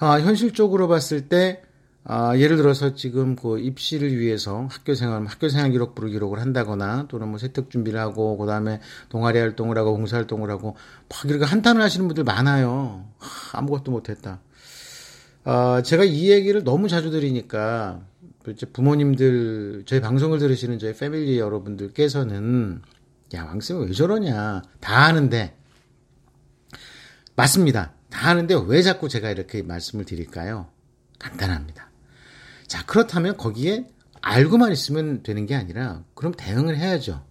아, 0.00 0.18
현실적으로 0.18 0.88
봤을 0.88 1.28
때 1.28 1.62
아, 2.02 2.36
예를 2.36 2.56
들어서 2.56 2.96
지금 2.96 3.36
그 3.36 3.60
입시를 3.60 4.18
위해서 4.18 4.66
학교 4.72 4.96
생활, 4.96 5.24
학교 5.26 5.48
생활 5.48 5.70
기록부를 5.70 6.10
기록을 6.10 6.40
한다거나 6.40 7.06
또는 7.06 7.28
뭐 7.28 7.38
세특 7.38 7.70
준비를 7.70 8.00
하고 8.00 8.36
그 8.36 8.46
다음에 8.46 8.80
동아리 9.08 9.38
활동을 9.38 9.78
하고 9.78 9.96
봉사 9.96 10.16
활동을 10.16 10.50
하고 10.50 10.74
막 11.08 11.30
이렇게 11.30 11.44
한탄을 11.44 11.80
하시는 11.80 12.08
분들 12.08 12.24
많아요. 12.24 13.04
하, 13.18 13.58
아무것도 13.58 13.92
못했다. 13.92 14.40
아, 15.44 15.80
제가 15.84 16.02
이 16.02 16.28
얘기를 16.28 16.64
너무 16.64 16.88
자주 16.88 17.12
드리니까 17.12 18.00
이제 18.48 18.66
부모님들 18.66 19.84
저희 19.86 20.00
방송을 20.00 20.40
들으시는 20.40 20.80
저희 20.80 20.92
패밀리 20.92 21.38
여러분들께서는 21.38 22.82
야 23.34 23.44
왕쌤 23.44 23.82
왜 23.82 23.92
저러냐 23.92 24.62
다 24.80 25.04
아는데 25.04 25.54
맞습니다. 27.38 27.92
다 28.10 28.30
아는데 28.30 28.56
왜 28.66 28.82
자꾸 28.82 29.08
제가 29.08 29.30
이렇게 29.30 29.62
말씀을 29.62 30.04
드릴까요? 30.04 30.66
간단합니다. 31.20 31.88
자, 32.66 32.84
그렇다면 32.84 33.36
거기에 33.36 33.86
알고만 34.20 34.72
있으면 34.72 35.22
되는 35.22 35.46
게 35.46 35.54
아니라 35.54 36.02
그럼 36.14 36.34
대응을 36.36 36.76
해야죠. 36.76 37.24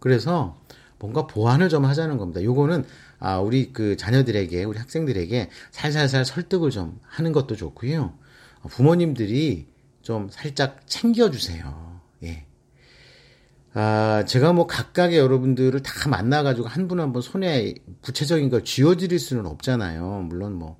그래서 0.00 0.58
뭔가 0.98 1.26
보완을 1.26 1.68
좀 1.68 1.84
하자는 1.84 2.16
겁니다. 2.16 2.42
요거는 2.42 2.86
아, 3.18 3.38
우리 3.38 3.74
그 3.74 3.98
자녀들에게, 3.98 4.64
우리 4.64 4.78
학생들에게 4.78 5.50
살살살 5.70 6.24
설득을 6.24 6.70
좀 6.70 6.98
하는 7.02 7.32
것도 7.32 7.56
좋고요. 7.56 8.14
부모님들이 8.70 9.68
좀 10.00 10.30
살짝 10.30 10.80
챙겨주세요. 10.86 12.00
예. 12.22 12.46
아, 13.78 14.24
제가 14.26 14.54
뭐 14.54 14.66
각각의 14.66 15.18
여러분들을 15.18 15.82
다 15.82 16.08
만나가지고 16.08 16.66
한 16.66 16.88
분 16.88 16.98
한 16.98 17.12
분 17.12 17.20
손에 17.20 17.74
구체적인 18.00 18.48
걸 18.48 18.64
쥐어드릴 18.64 19.18
수는 19.18 19.44
없잖아요. 19.46 20.24
물론 20.30 20.54
뭐, 20.54 20.78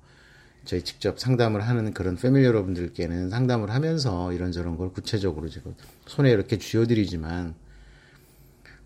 저희 0.65 0.81
직접 0.83 1.19
상담을 1.19 1.61
하는 1.67 1.93
그런 1.93 2.15
패밀리 2.17 2.45
여러분들께는 2.45 3.29
상담을 3.29 3.69
하면서 3.69 4.33
이런저런 4.33 4.77
걸 4.77 4.91
구체적으로 4.93 5.47
제가 5.47 5.69
손에 6.07 6.31
이렇게 6.31 6.57
쥐어드리지만 6.57 7.53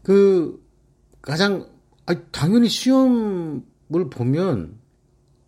그 0.03 0.61
가장 1.21 1.67
아 2.05 2.13
당연히 2.31 2.67
시험을 2.67 4.09
보면 4.11 4.77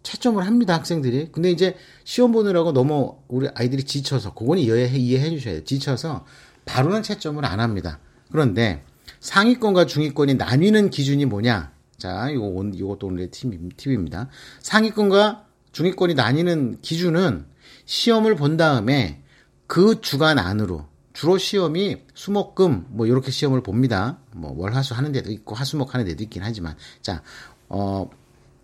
채점을 0.03 0.45
합니다 0.45 0.73
학생들이. 0.75 1.31
근데 1.33 1.51
이제 1.51 1.75
시험 2.05 2.31
보느라고 2.31 2.71
너무 2.73 3.17
우리 3.27 3.47
아이들이 3.55 3.83
지쳐서 3.83 4.33
그건 4.33 4.57
이해해 4.57 4.97
이해해 4.97 5.29
주셔야 5.31 5.55
돼요. 5.55 5.63
지쳐서 5.65 6.25
바로는 6.65 7.03
채점을 7.03 7.43
안 7.45 7.59
합니다 7.59 7.99
그런데 8.33 8.83
상위권과 9.19 9.85
중위권이 9.85 10.33
나뉘는 10.33 10.89
기준이 10.89 11.25
뭐냐? 11.25 11.71
자 11.97 12.33
요거 12.33 12.71
요것도 12.79 13.05
오늘의 13.07 13.29
팁입니다. 13.77 14.27
상위권과 14.59 15.45
중위권이 15.71 16.15
나뉘는 16.15 16.79
기준은 16.81 17.45
시험을 17.85 18.35
본 18.35 18.57
다음에 18.57 19.21
그 19.67 20.01
주간 20.01 20.39
안으로 20.39 20.87
주로 21.13 21.37
시험이 21.37 21.97
수목금 22.15 22.87
뭐 22.89 23.05
이렇게 23.05 23.29
시험을 23.29 23.61
봅니다. 23.61 24.17
뭐 24.31 24.51
월화수 24.57 24.95
하는 24.95 25.11
데도 25.11 25.31
있고 25.31 25.53
화수목 25.53 25.93
하는 25.93 26.07
데도 26.07 26.23
있긴 26.23 26.41
하지만. 26.41 26.75
자, 27.03 27.21
어 27.69 28.09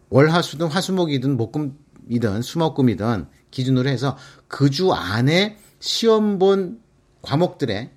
월화수든 0.10 0.66
화수목이든 0.66 1.38
목금이든 1.38 2.42
수목금이든 2.42 3.28
기준으로 3.52 3.88
해서 3.88 4.18
그 4.48 4.72
주 4.72 4.92
안에 4.94 5.60
시험 5.80 6.40
본 6.40 6.82
과목들의 7.22 7.92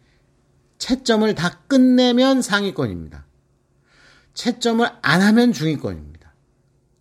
채점을 0.82 1.32
다 1.36 1.60
끝내면 1.68 2.42
상위권입니다. 2.42 3.24
채점을 4.34 4.84
안 5.00 5.22
하면 5.22 5.52
중위권입니다. 5.52 6.34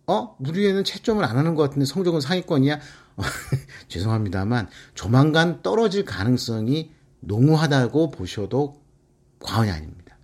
어? 0.06 0.36
우리 0.38 0.68
애는 0.68 0.84
채점을 0.84 1.24
안 1.24 1.36
하는 1.36 1.56
것 1.56 1.64
같은데 1.64 1.84
성적은 1.84 2.20
상위권이야? 2.20 2.78
죄송합니다만 3.88 4.68
조만간 4.94 5.62
떨어질 5.62 6.04
가능성이 6.04 6.92
농후하다고 7.18 8.12
보셔도 8.12 8.80
과언이 9.40 9.72
아닙니다. 9.72 10.16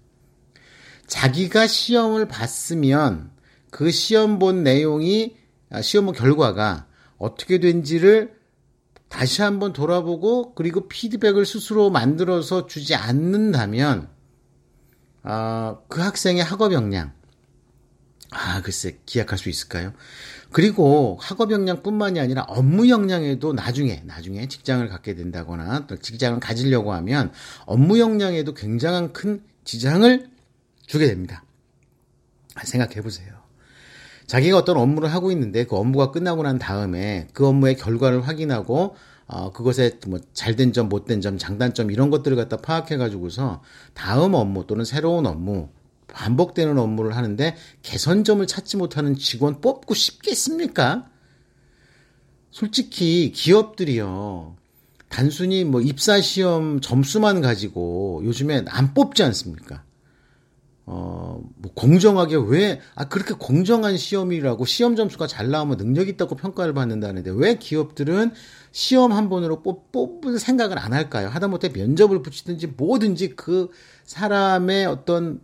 자기가 1.09 1.67
시험을 1.67 2.29
봤으면 2.29 3.33
그 3.71 3.91
시험 3.91 4.39
본 4.39 4.63
내용이 4.63 5.37
아, 5.71 5.83
시험 5.83 6.07
본 6.07 6.15
결과가 6.15 6.87
어떻게 7.17 7.59
된지를 7.59 8.38
다시 9.09 9.43
한번 9.43 9.73
돌아보고 9.73 10.55
그리고 10.55 10.89
피드백을 10.89 11.47
스스로 11.47 11.91
만들어서 11.91 12.67
주지 12.67 12.95
않는다면 12.95 14.09
아, 15.23 15.79
그 15.89 16.01
학생의 16.01 16.43
학업 16.45 16.73
역량 16.73 17.13
아 18.31 18.61
글쎄 18.61 18.99
기약할 19.07 19.39
수 19.39 19.49
있을까요? 19.49 19.93
그리고 20.53 21.19
학업 21.21 21.51
역량뿐만이 21.51 22.21
아니라 22.21 22.43
업무 22.43 22.89
역량에도 22.89 23.53
나중에 23.55 24.03
나중에 24.05 24.49
직장을 24.49 24.87
갖게 24.89 25.15
된다거나 25.15 25.87
또 25.87 25.97
직장을 25.97 26.39
가지려고 26.41 26.93
하면 26.93 27.33
업무 27.65 27.99
역량에도 27.99 28.55
굉장한 28.55 29.13
큰 29.13 29.43
지장을 29.65 30.31
주게 30.87 31.07
됩니다. 31.07 31.45
생각해 32.65 33.03
보세요. 33.03 33.38
자기가 34.29 34.59
어떤 34.59 34.77
업무를 34.77 35.13
하고 35.13 35.33
있는데 35.33 35.65
그 35.65 35.75
업무가 35.75 36.13
끝나고 36.13 36.43
난 36.43 36.59
다음에 36.59 37.27
그 37.33 37.47
업무의 37.47 37.77
결과를 37.77 38.29
확인하고 38.29 38.95
어, 39.27 39.53
그것에 39.53 39.99
뭐 40.07 40.21
잘된 40.33 40.73
점, 40.73 40.89
못된 40.89 41.21
점, 41.21 41.39
장단점 41.39 41.91
이런 41.91 42.11
것들을 42.11 42.37
갖다 42.37 42.59
파악해 42.59 42.97
가지고서 42.99 43.63
다음 43.95 44.35
업무 44.35 44.67
또는 44.67 44.85
새로운 44.85 45.27
업무 45.27 45.69
반복되는 46.09 46.79
업무를 46.79 47.17
하는데 47.17 47.57
개선점을 47.83 48.47
찾지 48.47 48.77
못하는 48.77 49.17
직원 49.17 49.61
뽑고 49.61 49.95
싶겠습니까? 49.95 51.09
솔직히 52.51 53.33
기업들이요. 53.33 54.57
단순히 55.09 55.65
뭐 55.65 55.81
입사 55.81 56.21
시험 56.21 56.81
점수만 56.81 57.41
가지고 57.41 58.23
요즘에 58.25 58.65
안 58.69 58.93
뽑지 58.93 59.23
않습니까? 59.23 59.85
어, 60.91 61.39
뭐 61.57 61.71
공정하게 61.75 62.37
왜, 62.47 62.81
아, 62.95 63.09
그렇게 63.09 63.35
공정한 63.35 63.99
시험이라고 63.99 64.65
시험 64.65 64.97
점수가 64.97 65.27
잘 65.27 65.51
나오면 65.51 65.77
능력 65.77 66.09
있다고 66.09 66.35
평가를 66.35 66.73
받는다는데 66.73 67.31
왜 67.35 67.57
기업들은 67.59 68.33
시험 68.73 69.13
한 69.13 69.29
번으로 69.29 69.63
뽑, 69.63 69.93
뽑을 69.93 70.39
생각을 70.39 70.79
안 70.79 70.95
할까요? 70.95 71.29
하다못해 71.29 71.69
면접을 71.75 72.23
붙이든지 72.23 72.69
뭐든지 72.79 73.37
그 73.37 73.69
사람의 74.05 74.87
어떤 74.87 75.41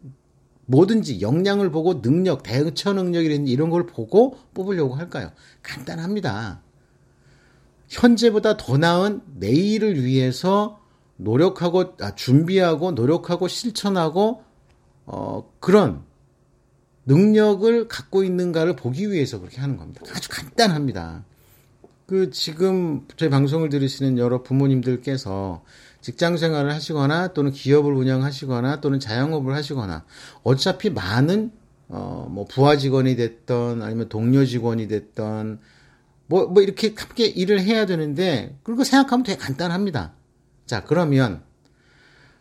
뭐든지 0.65 1.21
역량을 1.21 1.71
보고 1.71 2.01
능력, 2.01 2.43
대처 2.43 2.95
능력이라든지 2.95 3.53
이런 3.53 3.69
걸 3.69 3.85
보고 3.85 4.39
뽑으려고 4.55 4.95
할까요? 4.95 5.31
간단합니다. 5.63 6.63
현재보다 7.91 8.57
더 8.57 8.79
나은 8.79 9.21
내일을 9.35 10.03
위해서 10.03 10.81
노력하고, 11.19 11.97
아, 12.01 12.15
준비하고, 12.15 12.93
노력하고, 12.93 13.47
실천하고, 13.47 14.43
어, 15.07 15.51
그런 15.61 16.03
능력을 17.07 17.89
갖고 17.89 18.25
있는가를 18.25 18.77
보기 18.77 19.11
위해서 19.11 19.39
그렇게 19.39 19.61
하는 19.61 19.77
겁니다. 19.77 20.01
아주 20.15 20.29
간단합니다. 20.31 21.25
그 22.07 22.31
지금 22.31 23.07
저희 23.17 23.31
방송을 23.31 23.69
들으시는 23.69 24.19
여러 24.19 24.43
부모님들께서 24.43 25.65
직장 26.01 26.37
생활을 26.37 26.73
하시거나 26.73 27.29
또는 27.29 27.51
기업을 27.51 27.93
운영하시거나 27.93 28.81
또는 28.81 29.01
자영업을 29.01 29.55
하시거나 29.55 30.05
어차피 30.43 30.91
많은 30.91 31.51
어 31.89 32.15
뭐 32.31 32.45
부하 32.47 32.77
직원이 32.77 33.15
됐던 33.17 33.83
아니면 33.83 34.09
동료 34.09 34.45
직원이 34.45 34.89
됐던 34.89 35.61
뭐, 36.27 36.47
뭐 36.47 36.63
이렇게 36.63 36.95
함께 36.97 37.27
일을 37.27 37.61
해야 37.61 37.87
되는데 37.87 38.59
그리고 38.63 38.85
생각하면 38.85 39.25
되게 39.25 39.39
간단합니다. 39.39 40.15
자, 40.67 40.83
그러면 40.85 41.43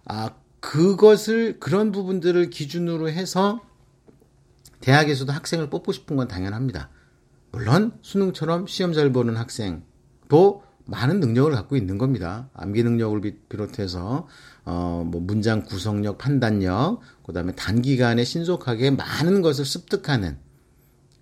아, 0.06 0.32
그것을 0.64 1.60
그런 1.60 1.92
부분들을 1.92 2.50
기준으로 2.50 3.10
해서 3.10 3.62
대학에서도 4.80 5.30
학생을 5.30 5.70
뽑고 5.70 5.92
싶은 5.92 6.16
건 6.16 6.30
당연합니다. 6.30 6.90
물론 7.52 7.92
수능처럼 8.02 8.68
시험 8.68 8.94
잘 8.94 9.12
보는 9.12 9.36
학생도 9.36 10.64
많은 10.86 11.20
능력을 11.20 11.52
갖고 11.52 11.76
있는 11.76 11.98
겁니다. 11.98 12.50
암기 12.54 12.82
능력을 12.82 13.20
비롯해서 13.50 14.28
어 14.64 15.04
뭐 15.06 15.20
문장 15.20 15.64
구성력, 15.64 16.18
판단력, 16.18 17.02
그다음에 17.26 17.52
단기간에 17.56 18.24
신속하게 18.24 18.92
많은 18.92 19.42
것을 19.42 19.66
습득하는 19.66 20.38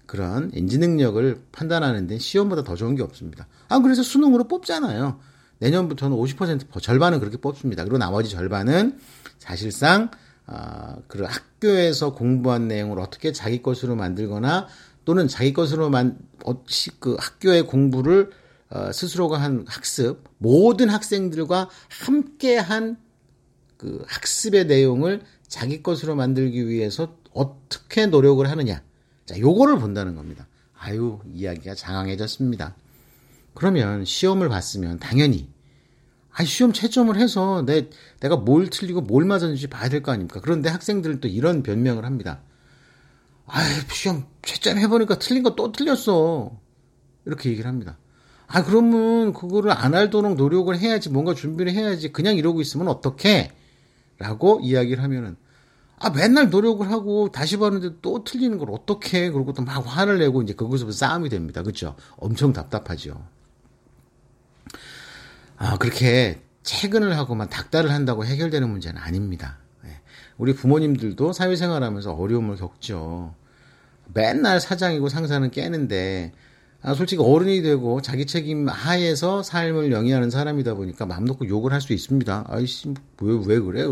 그런 0.06 0.52
인지 0.54 0.78
능력을 0.78 1.46
판단하는 1.52 2.06
데 2.06 2.20
시험보다 2.20 2.64
더 2.64 2.76
좋은 2.76 2.96
게 2.96 3.02
없습니다. 3.02 3.48
아 3.70 3.80
그래서 3.80 4.04
수능으로 4.04 4.48
뽑잖아요. 4.48 5.20
내년부터는 5.62 6.18
50% 6.18 6.82
절반은 6.82 7.20
그렇게 7.20 7.38
뽑습니다. 7.38 7.84
그리고 7.84 7.98
나머지 7.98 8.30
절반은 8.30 9.00
사실상 9.40 10.12
아, 10.46 10.98
그 11.08 11.24
학교에서 11.24 12.14
공부한 12.14 12.68
내용을 12.68 13.00
어떻게 13.00 13.32
자기 13.32 13.62
것으로 13.62 13.96
만들거나 13.96 14.68
또는 15.06 15.28
자기 15.28 15.54
것으로 15.54 15.90
만, 15.90 16.18
어, 16.46 16.64
그 17.00 17.16
학교의 17.18 17.68
공부를 17.68 18.32
어, 18.70 18.92
스스로가 18.92 19.42
한 19.42 19.66
학습, 19.68 20.24
모든 20.38 20.90
학생들과 20.90 21.70
함께 21.90 22.58
한 22.58 22.98
그 23.82 24.06
학습의 24.08 24.68
내용을 24.68 25.24
자기 25.48 25.82
것으로 25.82 26.14
만들기 26.14 26.68
위해서 26.68 27.18
어떻게 27.34 28.06
노력을 28.06 28.48
하느냐. 28.48 28.84
자, 29.26 29.40
요거를 29.40 29.80
본다는 29.80 30.16
겁니다. 30.16 30.48
아유, 30.78 31.20
이야기가 31.34 31.74
장황해졌습니다. 31.74 32.76
그러면 33.54 34.06
시험을 34.06 34.50
봤으면 34.50 35.00
당연히 35.00 35.50
아, 36.34 36.44
시험 36.46 36.72
채점을 36.72 37.14
해서 37.18 37.64
내, 37.66 37.90
내가 38.22 38.38
뭘 38.38 38.70
틀리고 38.70 39.02
뭘 39.02 39.26
맞았는지 39.26 39.68
봐야 39.68 39.90
될 39.90 40.02
거 40.02 40.12
아닙니까? 40.14 40.40
그런데 40.42 40.70
학생들은 40.70 41.20
또 41.20 41.28
이런 41.28 41.62
변명을 41.62 42.06
합니다. 42.06 42.42
아, 43.46 43.60
시험 43.92 44.26
채점 44.42 44.78
해보니까 44.78 45.20
틀린 45.20 45.44
거 45.44 45.56
또 45.56 45.72
틀렸어. 45.74 46.52
이렇게 47.26 47.50
얘기를 47.50 47.68
합니다. 47.70 47.98
아, 48.48 48.64
그러면 48.64 49.34
그거를 49.34 49.72
안 49.72 49.94
알도록 49.94 50.36
노력을 50.36 50.78
해야지, 50.78 51.10
뭔가 51.10 51.34
준비를 51.34 51.72
해야지, 51.74 52.12
그냥 52.14 52.38
이러고 52.38 52.62
있으면 52.62 52.88
어떡해? 52.88 53.52
라고 54.18 54.60
이야기를 54.64 55.04
하면은, 55.04 55.36
아, 56.00 56.10
맨날 56.12 56.50
노력을 56.50 56.90
하고 56.90 57.30
다시 57.32 57.58
봤는데 57.58 57.98
또 58.02 58.24
틀리는 58.24 58.58
걸 58.58 58.70
어떡해? 58.72 59.32
그러고 59.32 59.54
또 59.54 59.64
막 59.64 59.80
화를 59.86 60.20
내고 60.20 60.42
이제 60.42 60.54
거기서부터 60.54 60.96
싸움이 60.98 61.30
됩니다. 61.30 61.62
그죠? 61.64 61.96
엄청 62.18 62.54
답답하죠. 62.54 63.22
아, 65.64 65.78
그렇게 65.78 66.42
퇴근을 66.64 67.16
하고만 67.18 67.50
닥달을 67.50 67.92
한다고 67.92 68.26
해결되는 68.26 68.68
문제는 68.68 69.00
아닙니다. 69.00 69.60
예. 69.86 69.90
우리 70.40 70.54
부모님들도 70.56 71.34
사회생활 71.34 71.84
하면서 71.84 72.14
어려움을 72.14 72.56
겪죠. 72.56 73.36
맨날 74.12 74.60
사장이고 74.60 75.08
상사는 75.08 75.52
깨는데, 75.52 76.32
아, 76.82 76.96
솔직히 76.96 77.22
어른이 77.22 77.62
되고 77.62 78.02
자기 78.02 78.26
책임 78.26 78.68
하에서 78.68 79.44
삶을 79.44 79.92
영위하는 79.92 80.32
사람이다 80.32 80.74
보니까 80.74 81.06
마음 81.06 81.26
놓고 81.26 81.48
욕을 81.48 81.74
할 81.74 81.80
수 81.82 81.94
있습니다. 81.94 82.46
아이씨, 82.48 82.92
왜, 83.22 83.40
왜 83.46 83.60
그래? 83.60 83.86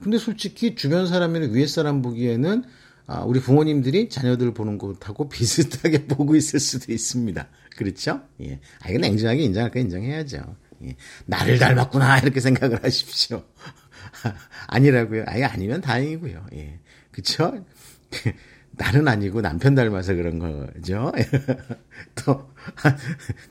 근데 0.00 0.18
솔직히 0.18 0.76
주변 0.76 1.08
사람이나 1.08 1.52
위에 1.52 1.66
사람 1.66 2.00
보기에는 2.00 2.62
아, 3.08 3.22
우리 3.24 3.40
부모님들이 3.40 4.08
자녀들 4.08 4.54
보는 4.54 4.78
것하고 4.78 5.28
비슷하게 5.30 6.06
보고 6.06 6.36
있을 6.36 6.60
수도 6.60 6.92
있습니다. 6.92 7.48
그렇죠? 7.76 8.20
예. 8.40 8.60
아, 8.82 8.88
이건 8.90 9.00
냉정하게 9.00 9.42
인정할 9.42 9.72
거 9.72 9.80
인정해야죠. 9.80 10.38
예. 10.84 10.96
나를 11.26 11.58
닮았구나, 11.58 12.18
이렇게 12.20 12.40
생각을 12.40 12.82
하십시오. 12.84 13.44
아니라고요? 14.68 15.24
아예 15.26 15.44
아니면 15.44 15.80
다행이고요. 15.80 16.46
예. 16.54 16.80
그쵸? 17.10 17.64
나는 18.78 19.08
아니고 19.08 19.40
남편 19.40 19.74
닮아서 19.74 20.14
그런 20.14 20.38
거죠. 20.38 21.12
또, 22.14 22.48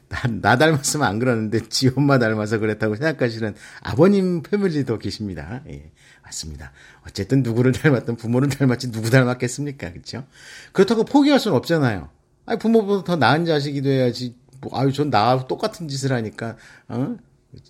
나, 0.07 0.21
나 0.41 0.57
닮았으면 0.57 1.05
안 1.05 1.19
그러는데 1.19 1.59
지 1.67 1.91
엄마 1.95 2.17
닮아서 2.17 2.59
그랬다고 2.59 2.95
생각하시는 2.95 3.53
아버님 3.81 4.41
패밀리도 4.41 4.97
계십니다. 4.99 5.61
예, 5.69 5.91
맞습니다. 6.23 6.71
어쨌든 7.05 7.43
누구를 7.43 7.73
닮았든 7.73 8.15
부모를 8.15 8.47
닮았지 8.49 8.91
누구 8.91 9.09
닮았겠습니까? 9.09 9.91
그렇죠? 9.91 10.25
그렇다고 10.71 11.03
포기할 11.03 11.39
수는 11.39 11.57
없잖아요. 11.57 12.09
아니, 12.45 12.57
부모보다 12.57 13.03
더 13.03 13.15
나은 13.17 13.45
자식이 13.45 13.81
돼야지. 13.81 14.35
뭐, 14.61 14.77
아유, 14.77 14.91
전 14.91 15.09
나하고 15.09 15.47
똑같은 15.47 15.87
짓을 15.87 16.11
하니까, 16.11 16.57
어? 16.87 17.17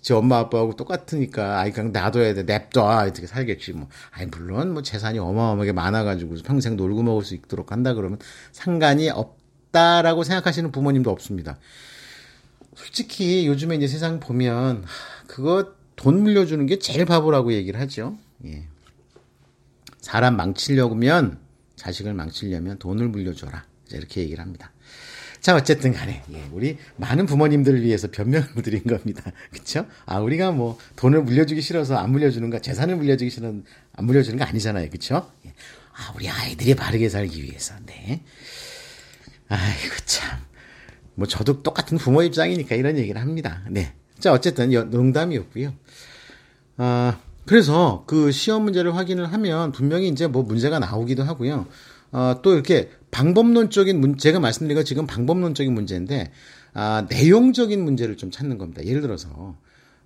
제 0.02 0.12
엄마 0.12 0.38
아빠하고 0.38 0.74
똑같으니까 0.74 1.60
아이 1.60 1.70
그냥 1.72 1.92
놔둬야 1.92 2.34
돼 2.34 2.42
냅둬 2.42 3.04
이렇게 3.04 3.26
살겠지 3.26 3.72
뭐 3.72 3.88
아니 4.10 4.26
물론 4.26 4.72
뭐 4.72 4.82
재산이 4.82 5.20
어마어마하게 5.20 5.72
많아가지고 5.72 6.34
평생 6.44 6.76
놀고 6.76 7.04
먹을 7.04 7.24
수 7.24 7.34
있도록 7.36 7.70
한다 7.70 7.94
그러면 7.94 8.18
상관이 8.52 9.08
없 9.08 9.38
같다라고 9.68 10.24
생각하시는 10.24 10.72
부모님도 10.72 11.10
없습니다. 11.10 11.58
솔직히 12.74 13.46
요즘에 13.46 13.76
이제 13.76 13.86
세상 13.86 14.20
보면 14.20 14.84
그거 15.26 15.72
돈 15.96 16.22
물려주는 16.22 16.64
게 16.66 16.78
제일 16.78 17.04
바보라고 17.04 17.52
얘기를 17.52 17.80
하죠. 17.80 18.16
예. 18.44 18.66
사람 20.00 20.36
망치려면 20.36 21.38
자식을 21.76 22.14
망치려면 22.14 22.78
돈을 22.78 23.08
물려줘라. 23.08 23.64
이렇게 23.92 24.20
얘기를 24.20 24.42
합니다. 24.42 24.72
자, 25.40 25.54
어쨌든 25.54 25.92
간에, 25.92 26.22
예, 26.32 26.48
우리 26.52 26.78
많은 26.96 27.26
부모님들을 27.26 27.82
위해서 27.82 28.08
변명을 28.10 28.48
드린 28.62 28.82
겁니다. 28.84 29.32
그쵸? 29.52 29.86
아, 30.06 30.18
우리가 30.18 30.52
뭐, 30.52 30.78
돈을 30.96 31.22
물려주기 31.22 31.60
싫어서 31.60 31.96
안 31.96 32.10
물려주는가, 32.10 32.60
재산을 32.60 32.96
물려주기 32.96 33.30
싫어서 33.30 33.58
안 33.92 34.04
물려주는 34.04 34.38
거 34.38 34.44
아니잖아요. 34.44 34.90
그쵸? 34.90 35.30
예. 35.46 35.54
아, 35.92 36.12
우리 36.14 36.28
아이들이 36.28 36.74
바르게 36.74 37.08
살기 37.08 37.42
위해서, 37.42 37.74
네. 37.86 38.22
아이고, 39.48 39.94
참. 40.04 40.40
뭐, 41.14 41.26
저도 41.26 41.62
똑같은 41.62 41.98
부모 41.98 42.22
입장이니까 42.22 42.74
이런 42.74 42.98
얘기를 42.98 43.20
합니다. 43.20 43.62
네. 43.70 43.94
자, 44.18 44.32
어쨌든, 44.32 44.70
농담이었고요. 44.90 45.74
아, 46.78 47.18
그래서 47.48 48.04
그 48.06 48.30
시험 48.30 48.64
문제를 48.64 48.94
확인을 48.94 49.32
하면 49.32 49.72
분명히 49.72 50.08
이제 50.08 50.26
뭐 50.26 50.42
문제가 50.42 50.78
나오기도 50.78 51.22
하고요. 51.24 51.66
어, 52.12 52.40
또 52.42 52.52
이렇게 52.52 52.90
방법론적인 53.10 54.00
문, 54.00 54.18
제가 54.18 54.40
말씀드린 54.40 54.74
건 54.76 54.84
지금 54.84 55.06
방법론적인 55.06 55.72
문제인데, 55.72 56.30
아, 56.74 57.06
내용적인 57.08 57.82
문제를 57.82 58.16
좀 58.16 58.30
찾는 58.30 58.58
겁니다. 58.58 58.84
예를 58.84 59.00
들어서, 59.00 59.56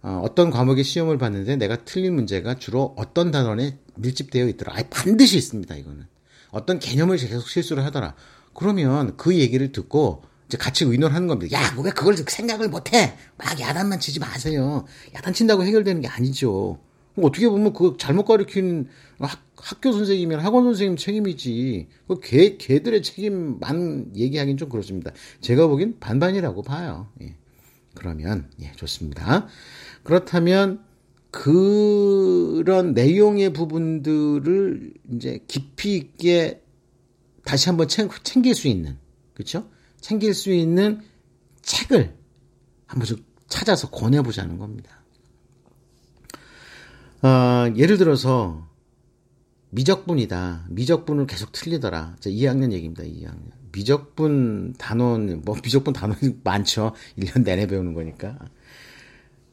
어, 0.02 0.20
어떤 0.24 0.50
과목의 0.50 0.84
시험을 0.84 1.18
봤는데 1.18 1.56
내가 1.56 1.76
틀린 1.84 2.14
문제가 2.14 2.54
주로 2.54 2.94
어떤 2.96 3.30
단원에 3.30 3.78
밀집되어 3.96 4.48
있더라. 4.48 4.74
아예 4.76 4.84
반드시 4.90 5.36
있습니다, 5.36 5.74
이거는. 5.76 6.06
어떤 6.50 6.78
개념을 6.78 7.16
계속 7.16 7.48
실수를 7.48 7.84
하더라. 7.86 8.14
그러면 8.54 9.16
그 9.16 9.34
얘기를 9.36 9.72
듣고 9.72 10.22
이제 10.46 10.58
같이 10.58 10.84
의논하는 10.84 11.28
겁니다. 11.28 11.58
야, 11.58 11.74
왜 11.82 11.90
그걸 11.90 12.14
생각을 12.16 12.68
못 12.68 12.92
해? 12.92 13.16
막 13.38 13.58
야단만 13.58 14.00
치지 14.00 14.20
마세요. 14.20 14.84
야단 15.14 15.32
친다고 15.32 15.64
해결되는 15.64 16.02
게 16.02 16.08
아니죠. 16.08 16.78
어떻게 17.16 17.48
보면 17.48 17.72
그 17.72 17.96
잘못 17.98 18.24
가르친 18.24 18.88
학, 19.18 19.38
학교 19.56 19.92
선생님이나 19.92 20.42
학원 20.42 20.64
선생님 20.64 20.96
책임이지. 20.96 21.88
그 22.08 22.20
개, 22.20 22.56
개들의 22.56 23.02
책임만 23.02 24.12
얘기하긴 24.16 24.56
좀 24.56 24.68
그렇습니다. 24.68 25.12
제가 25.40 25.66
보기엔 25.66 25.98
반반이라고 26.00 26.62
봐요. 26.62 27.08
예. 27.20 27.36
그러면, 27.94 28.50
예, 28.62 28.72
좋습니다. 28.72 29.46
그렇다면, 30.02 30.82
그런 31.30 32.92
내용의 32.92 33.52
부분들을 33.52 34.94
이제 35.14 35.40
깊이 35.48 35.96
있게 35.96 36.62
다시 37.44 37.68
한번 37.68 37.88
챙길 37.88 38.54
수 38.54 38.68
있는, 38.68 38.98
그쵸? 39.34 39.68
챙길 40.00 40.34
수 40.34 40.52
있는 40.52 41.00
책을 41.62 42.14
한번 42.86 43.06
좀 43.06 43.24
찾아서 43.48 43.90
권해보자는 43.90 44.58
겁니다. 44.58 45.02
어, 47.22 47.72
예를 47.76 47.98
들어서 47.98 48.68
미적분이다. 49.70 50.66
미적분을 50.70 51.26
계속 51.26 51.52
틀리더라. 51.52 52.16
자, 52.18 52.28
2학년 52.28 52.72
얘기입니다. 52.72 53.04
2학년. 53.04 53.52
미적분 53.72 54.74
단원, 54.76 55.42
뭐 55.44 55.56
미적분 55.62 55.94
단원이 55.94 56.40
많죠. 56.44 56.92
1년 57.18 57.44
내내 57.44 57.66
배우는 57.66 57.94
거니까. 57.94 58.38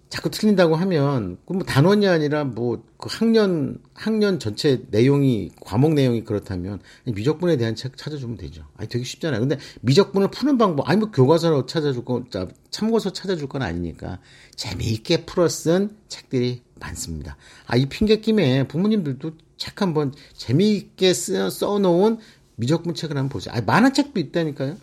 자꾸 0.10 0.32
틀린다고 0.32 0.76
하면 0.76 1.38
그뭐 1.46 1.64
단원이 1.64 2.08
아니라 2.08 2.44
뭐 2.44 2.90
그 3.00 3.08
학년 3.10 3.80
학년 3.94 4.40
전체 4.40 4.84
내용이 4.92 5.52
과목 5.62 5.94
내용이 5.94 6.26
그렇다면 6.26 6.82
미적분에 7.06 7.56
대한 7.56 7.74
책 7.74 7.96
찾아주면 7.96 8.36
되죠. 8.36 8.66
아니 8.76 8.90
되게 8.90 9.06
쉽잖아요. 9.06 9.40
근데 9.40 9.58
미적분을 9.80 10.32
푸는 10.32 10.58
방법 10.58 10.90
아니 10.90 11.00
뭐 11.00 11.10
교과서 11.10 11.66
찾아줄 11.66 12.04
거 12.04 12.26
참고서 12.70 13.14
찾아줄 13.14 13.48
건 13.48 13.62
아니니까 13.62 14.20
재미있게 14.58 15.26
풀어 15.26 15.48
쓴 15.48 15.96
책들이 16.10 16.62
많습니다. 16.80 17.38
아 17.68 17.78
이 17.78 17.86
핑계 17.88 18.18
김에 18.22 18.68
부모님들도 18.68 19.32
책 19.58 19.82
한번 19.82 20.14
재미있게 20.36 21.14
써, 21.14 21.50
써놓은 21.50 22.20
미적분 22.56 22.96
책을 22.96 23.18
한번 23.18 23.30
보세요. 23.30 23.54
아 23.56 23.62
만화책도 23.62 24.20
있다니까요. 24.20 24.78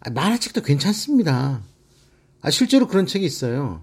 아 0.00 0.10
만화책도 0.10 0.62
괜찮습니다. 0.62 1.62
아 2.42 2.50
실제로 2.50 2.86
그런 2.88 3.06
책이 3.06 3.24
있어요. 3.24 3.82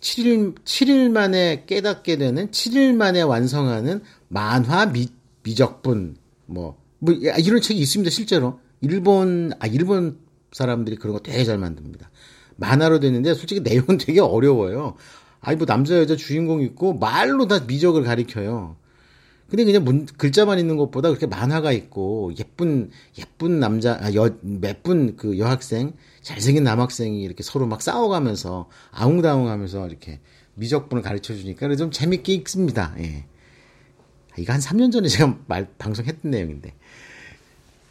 7일, 0.00 0.54
7일 0.64 1.10
만에 1.10 1.64
깨닫게 1.66 2.16
되는, 2.16 2.50
7일 2.50 2.94
만에 2.94 3.20
완성하는 3.20 4.02
만화 4.28 4.86
미, 4.86 5.08
미적분, 5.42 6.16
뭐, 6.46 6.78
뭐, 6.98 7.12
이런 7.14 7.60
책이 7.60 7.78
있습니다, 7.80 8.10
실제로. 8.10 8.60
일본, 8.80 9.52
아, 9.60 9.66
일본 9.66 10.18
사람들이 10.52 10.96
그런 10.96 11.12
거 11.12 11.20
되게 11.20 11.44
잘 11.44 11.58
만듭니다. 11.58 12.10
만화로 12.56 13.00
됐는데, 13.00 13.34
솔직히 13.34 13.60
내용은 13.60 13.98
되게 13.98 14.20
어려워요. 14.20 14.96
아니, 15.40 15.56
뭐, 15.56 15.66
남자, 15.66 15.96
여자 15.96 16.16
주인공 16.16 16.62
있고, 16.62 16.94
말로 16.94 17.46
다 17.46 17.60
미적을 17.60 18.04
가리켜요. 18.04 18.76
근데 19.48 19.64
그냥 19.64 19.84
문, 19.84 20.06
글자만 20.06 20.58
있는 20.58 20.76
것보다 20.76 21.08
그렇게 21.08 21.26
만화가 21.26 21.72
있고, 21.72 22.32
예쁜, 22.38 22.90
예쁜 23.18 23.58
남자, 23.58 23.98
아, 24.00 24.14
여, 24.14 24.30
예쁜 24.62 25.16
그 25.16 25.38
여학생, 25.38 25.94
잘생긴 26.22 26.62
남학생이 26.64 27.22
이렇게 27.22 27.42
서로 27.42 27.66
막 27.66 27.82
싸워가면서 27.82 28.68
아웅다웅하면서 28.92 29.88
이렇게 29.88 30.20
미적분을 30.54 31.02
가르쳐 31.02 31.34
주니까 31.34 31.74
좀 31.76 31.90
재밌게 31.90 32.32
읽습니다. 32.34 32.94
예. 32.98 33.24
이거 34.38 34.52
한 34.52 34.60
3년 34.60 34.92
전에 34.92 35.08
제가 35.08 35.38
말 35.46 35.68
방송했던 35.78 36.30
내용인데 36.30 36.74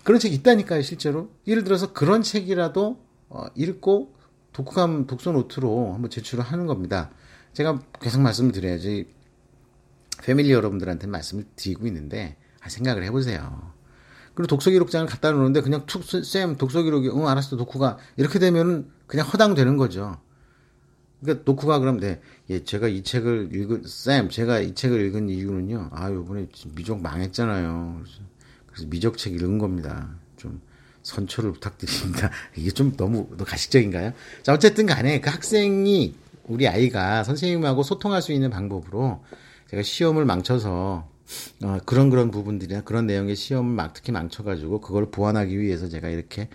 그런 0.04 0.20
책 0.20 0.34
있다니까요, 0.34 0.82
실제로. 0.82 1.30
예를 1.48 1.64
들어서 1.64 1.94
그런 1.94 2.22
책이라도 2.24 2.98
어, 3.30 3.46
읽고 3.56 4.16
독후감 4.54 5.08
독서 5.08 5.32
노트로 5.32 5.94
한번 5.94 6.10
제출을 6.10 6.44
하는 6.44 6.66
겁니다. 6.66 7.12
제가 7.54 7.82
계속 8.00 8.22
말씀을 8.22 8.52
드려야지 8.52 9.08
패밀리 10.24 10.52
여러분들한테 10.52 11.08
말씀을 11.08 11.46
드리고 11.56 11.88
있는데 11.88 12.38
아, 12.62 12.70
생각을 12.70 13.04
해보세요. 13.04 13.72
그리고 14.34 14.48
독서 14.48 14.70
기록장을 14.70 15.08
갖다 15.08 15.32
놓는데 15.32 15.62
그냥 15.62 15.86
툭 15.86 16.04
쌤 16.24 16.56
독서 16.58 16.82
기록이 16.82 17.10
응 17.10 17.28
알았어 17.28 17.58
독후가 17.58 17.98
이렇게 18.18 18.40
되면은 18.40 18.90
그냥 19.08 19.28
허당되는 19.28 19.78
거죠. 19.78 20.18
그러니까 21.22 21.44
독후가 21.44 21.80
그럼 21.80 22.00
네, 22.00 22.22
예, 22.50 22.64
제가 22.64 22.88
이 22.88 23.04
책을 23.04 23.50
읽은 23.54 23.84
쌤 23.86 24.30
제가 24.30 24.60
이 24.60 24.74
책을 24.76 25.02
읽은 25.08 25.30
이유는요. 25.30 25.90
아 25.92 26.10
요번에 26.12 26.48
미적 26.74 27.02
망했잖아요. 27.02 28.02
그래서 28.68 28.88
미적 28.88 29.18
책 29.18 29.34
읽은 29.34 29.58
겁니다. 29.58 30.16
좀 30.38 30.62
선처를 31.04 31.52
부탁드립니다. 31.54 32.30
이게 32.56 32.72
좀 32.72 32.96
너무 32.96 33.28
가식적인가요? 33.38 34.14
자 34.44 34.54
어쨌든 34.54 34.86
간에 34.86 35.20
그 35.20 35.30
학생이 35.30 36.16
우리 36.50 36.68
아이가 36.68 37.24
선생님하고 37.24 37.84
소통할 37.84 38.22
수 38.22 38.32
있는 38.34 38.50
방법으로 38.50 39.24
제가 39.70 39.84
시험을 39.84 40.26
망쳐서 40.26 41.08
어, 41.64 41.78
그런 41.86 42.10
그런 42.10 42.32
부분들이나 42.32 42.82
그런 42.82 43.06
내용의 43.06 43.36
시험을 43.36 43.72
막 43.72 43.94
특히 43.94 44.12
망쳐가지고 44.12 44.82
그걸 44.82 45.12
보완하기 45.12 45.60
위해서 45.60 45.88
제가 45.88 46.10
이렇게 46.10 46.50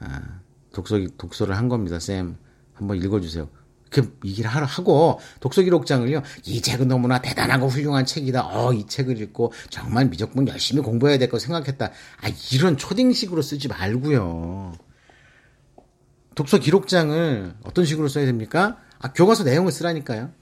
아, 0.00 0.40
독서 0.72 0.98
독서를 1.18 1.56
한 1.56 1.68
겁니다. 1.68 2.00
쌤 2.00 2.36
한번 2.72 2.96
읽어주세요. 2.96 3.48
그 3.90 4.18
얘기를 4.24 4.50
하고 4.50 5.20
독서 5.38 5.62
기록장을요. 5.62 6.22
이 6.46 6.60
책은 6.60 6.88
너무나 6.88 7.20
대단하고 7.20 7.68
훌륭한 7.68 8.06
책이다. 8.06 8.48
어, 8.48 8.72
이 8.72 8.86
책을 8.86 9.20
읽고 9.20 9.52
정말 9.70 10.06
미적분 10.08 10.48
열심히 10.48 10.82
공부해야 10.82 11.18
될 11.18 11.28
거 11.28 11.38
생각했다. 11.38 11.86
아, 11.86 12.28
이런 12.52 12.76
초딩식으로 12.76 13.40
쓰지 13.42 13.68
말고요. 13.68 14.72
독서 16.34 16.58
기록장을 16.58 17.54
어떤 17.62 17.84
식으로 17.84 18.08
써야 18.08 18.26
됩니까? 18.26 18.78
아, 18.98 19.12
교과서 19.12 19.44
내용을 19.44 19.72
쓰라니까요. 19.72 20.32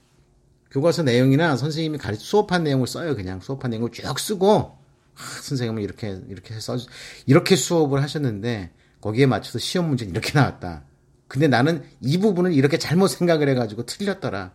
교과서 0.70 1.02
내용이나 1.02 1.56
선생님이 1.56 1.98
가르쳐 1.98 2.22
수업한 2.22 2.64
내용을 2.64 2.86
써요. 2.86 3.14
그냥 3.14 3.40
수업한 3.40 3.70
내용을 3.70 3.90
쭉 3.90 4.18
쓰고 4.18 4.78
아, 5.14 5.40
선생님은 5.42 5.82
이렇게 5.82 6.18
이렇게 6.28 6.58
써 6.60 6.76
이렇게 7.26 7.56
수업을 7.56 8.02
하셨는데 8.02 8.70
거기에 9.00 9.26
맞춰서 9.26 9.58
시험 9.58 9.88
문제는 9.88 10.12
이렇게 10.12 10.32
나왔다. 10.32 10.84
근데 11.28 11.48
나는 11.48 11.82
이 12.00 12.18
부분을 12.18 12.52
이렇게 12.52 12.78
잘못 12.78 13.08
생각을 13.08 13.48
해가지고 13.48 13.84
틀렸더라. 13.84 14.52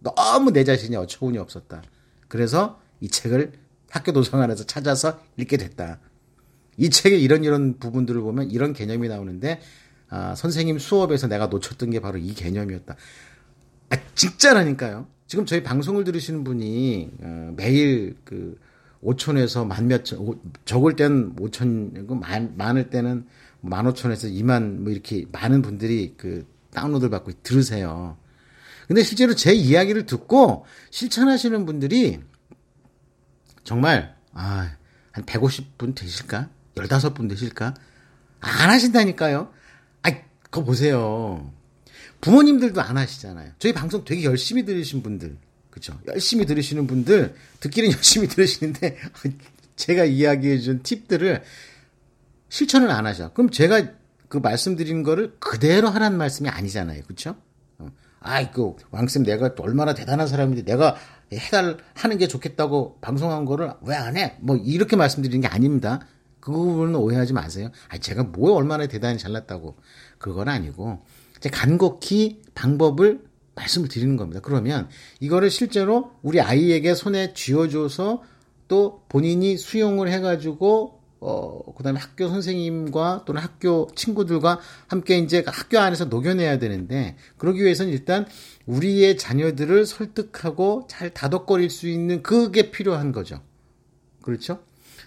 너무 0.00 0.52
내 0.52 0.64
자신이 0.64 0.96
어처구니 0.96 1.38
없었다. 1.38 1.82
그래서 2.28 2.80
이 3.00 3.08
책을 3.08 3.52
학교 3.90 4.12
도서관에서 4.12 4.64
찾아서 4.64 5.20
읽게 5.36 5.56
됐다. 5.58 6.00
이 6.78 6.88
책에 6.88 7.16
이런 7.16 7.44
이런 7.44 7.78
부분들을 7.78 8.20
보면 8.22 8.50
이런 8.50 8.72
개념이 8.72 9.08
나오는데 9.08 9.60
아, 10.14 10.34
선생님 10.34 10.78
수업에서 10.78 11.26
내가 11.26 11.46
놓쳤던 11.46 11.88
게 11.88 11.98
바로 11.98 12.18
이 12.18 12.34
개념이었다. 12.34 12.96
아, 13.88 13.96
진짜라니까요. 14.14 15.06
지금 15.26 15.46
저희 15.46 15.62
방송을 15.62 16.04
들으시는 16.04 16.44
분이 16.44 17.10
어, 17.22 17.54
매일 17.56 18.18
그 18.22 18.60
5천에서 19.02 19.66
만 19.66 19.88
몇천, 19.88 20.38
적을 20.66 20.96
때는 20.96 21.34
5천, 21.36 22.20
많, 22.20 22.52
많을 22.58 22.90
때는 22.90 23.26
15,000에서 23.64 24.30
2만 24.30 24.80
뭐 24.80 24.92
이렇게 24.92 25.24
많은 25.32 25.62
분들이 25.62 26.12
그 26.18 26.46
다운로드를 26.74 27.08
받고 27.08 27.32
들으세요. 27.42 28.18
근데 28.88 29.02
실제로 29.02 29.34
제 29.34 29.54
이야기를 29.54 30.04
듣고 30.04 30.66
실천하시는 30.90 31.64
분들이 31.64 32.20
정말 33.64 34.14
아, 34.34 34.76
한 35.10 35.24
150분 35.24 35.94
되실까? 35.94 36.50
15분 36.74 37.30
되실까? 37.30 37.72
안 38.40 38.70
하신다니까요. 38.70 39.61
아, 40.52 40.56
그거 40.56 40.64
보세요. 40.64 41.50
부모님들도 42.20 42.80
안 42.80 42.98
하시잖아요. 42.98 43.52
저희 43.58 43.72
방송 43.72 44.04
되게 44.04 44.22
열심히 44.24 44.64
들으신 44.64 45.02
분들, 45.02 45.36
그죠? 45.70 45.98
열심히 46.06 46.44
들으시는 46.46 46.86
분들, 46.86 47.34
듣기는 47.60 47.90
열심히 47.96 48.28
들으시는데, 48.28 48.98
제가 49.76 50.04
이야기해준 50.04 50.82
팁들을 50.82 51.42
실천을 52.50 52.90
안 52.90 53.06
하셔. 53.06 53.32
그럼 53.32 53.50
제가 53.50 53.88
그 54.28 54.36
말씀드리는 54.38 55.02
거를 55.02 55.34
그대로 55.40 55.88
하라는 55.88 56.18
말씀이 56.18 56.48
아니잖아요. 56.48 57.02
그쵸? 57.06 57.34
어. 57.78 57.88
아이, 58.20 58.52
그, 58.52 58.76
왕쌤 58.90 59.24
내가 59.24 59.54
얼마나 59.58 59.94
대단한 59.94 60.28
사람인데 60.28 60.62
내가 60.64 60.96
해달, 61.32 61.78
하는 61.94 62.18
게 62.18 62.28
좋겠다고 62.28 62.98
방송한 63.00 63.46
거를 63.46 63.72
왜 63.82 63.94
안 63.96 64.16
해? 64.18 64.36
뭐, 64.40 64.56
이렇게 64.56 64.96
말씀드리는 64.96 65.40
게 65.40 65.48
아닙니다. 65.48 66.00
그 66.40 66.50
부분은 66.52 66.96
오해하지 66.96 67.32
마세요. 67.32 67.70
아, 67.88 67.98
제가 67.98 68.24
뭐 68.24 68.54
얼마나 68.54 68.86
대단히 68.86 69.16
잘났다고. 69.16 69.76
그건 70.22 70.48
아니고, 70.48 71.04
이제 71.36 71.50
간곡히 71.50 72.40
방법을 72.54 73.20
말씀을 73.54 73.88
드리는 73.88 74.16
겁니다. 74.16 74.40
그러면 74.40 74.88
이거를 75.20 75.50
실제로 75.50 76.12
우리 76.22 76.40
아이에게 76.40 76.94
손에 76.94 77.34
쥐어줘서 77.34 78.22
또 78.68 79.02
본인이 79.08 79.58
수용을 79.58 80.08
해가지고 80.08 81.02
어, 81.24 81.72
그 81.76 81.84
다음에 81.84 82.00
학교 82.00 82.28
선생님과 82.28 83.22
또는 83.26 83.42
학교 83.42 83.88
친구들과 83.94 84.58
함께 84.88 85.18
이제 85.18 85.44
학교 85.46 85.78
안에서 85.78 86.06
녹여내야 86.06 86.58
되는데, 86.58 87.16
그러기 87.36 87.62
위해서는 87.62 87.92
일단 87.92 88.26
우리의 88.66 89.18
자녀들을 89.18 89.86
설득하고 89.86 90.88
잘 90.88 91.14
다독거릴 91.14 91.70
수 91.70 91.88
있는 91.88 92.24
그게 92.24 92.72
필요한 92.72 93.12
거죠. 93.12 93.40
그렇죠? 94.20 94.64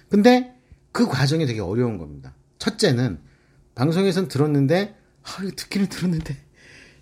근데 0.07 0.55
그 0.93 1.05
과정이 1.05 1.45
되게 1.45 1.59
어려운 1.59 1.97
겁니다. 1.97 2.33
첫째는 2.59 3.19
방송에선 3.75 4.29
들었는데 4.29 4.95
아, 5.25 5.43
이거 5.43 5.51
듣기는 5.55 5.87
들었는데 5.87 6.37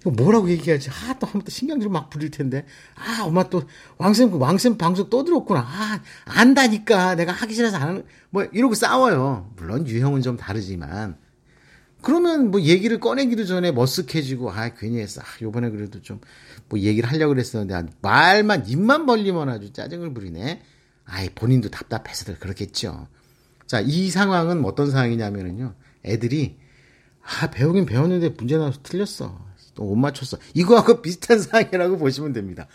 이거 0.01 0.11
뭐라고 0.11 0.49
얘기하지? 0.49 0.89
아, 0.89 1.17
또 1.19 1.27
한번 1.27 1.43
또 1.43 1.51
신경질 1.51 1.89
막 1.89 2.09
부릴 2.09 2.31
텐데. 2.31 2.65
아, 2.95 3.23
엄마 3.23 3.49
또 3.49 3.63
왕쌤 3.97 4.33
왕쌤 4.41 4.77
방송 4.77 5.09
또 5.09 5.23
들었구나. 5.23 5.59
아, 5.61 6.01
안다니까. 6.25 7.15
내가 7.15 7.31
하기 7.31 7.53
싫어서 7.53 7.77
안 7.77 7.81
하는 7.83 8.05
뭐 8.29 8.43
이러고 8.51 8.75
싸워요. 8.75 9.51
물론 9.57 9.87
유형은 9.87 10.21
좀 10.21 10.37
다르지만 10.37 11.17
그러면 12.01 12.51
뭐 12.51 12.61
얘기를 12.61 12.99
꺼내기도 12.99 13.45
전에 13.45 13.71
머쓱해지고 13.71 14.49
아 14.49 14.73
괜히 14.73 14.99
했어. 14.99 15.21
아, 15.21 15.25
요번에 15.41 15.69
그래도 15.69 16.01
좀 16.01 16.19
뭐 16.69 16.79
얘기를 16.79 17.07
하려고 17.09 17.33
그랬었는데 17.33 17.93
말만 18.01 18.67
입만 18.67 19.05
벌리면 19.05 19.47
아주 19.49 19.71
짜증을 19.73 20.13
부리네. 20.13 20.63
아이 21.05 21.29
본인도 21.29 21.69
답답해서들 21.69 22.39
그렇겠죠. 22.39 23.07
자, 23.67 23.79
이 23.79 24.09
상황은 24.09 24.65
어떤 24.65 24.89
상황이냐면은요. 24.89 25.75
애들이 26.05 26.57
아, 27.23 27.49
배우긴 27.49 27.85
배웠는데 27.85 28.29
문제 28.37 28.57
나서 28.57 28.79
틀렸어. 28.83 29.53
또 29.75 29.85
못 29.85 29.95
맞췄어. 29.95 30.37
이거하고 30.53 31.01
비슷한 31.01 31.39
상황이라고 31.39 31.97
보시면 31.97 32.33
됩니다. 32.33 32.67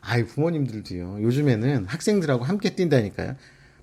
아이, 0.00 0.24
부모님들도요. 0.24 1.18
요즘에는 1.20 1.84
학생들하고 1.86 2.44
함께 2.44 2.74
뛴다니까요. 2.74 3.36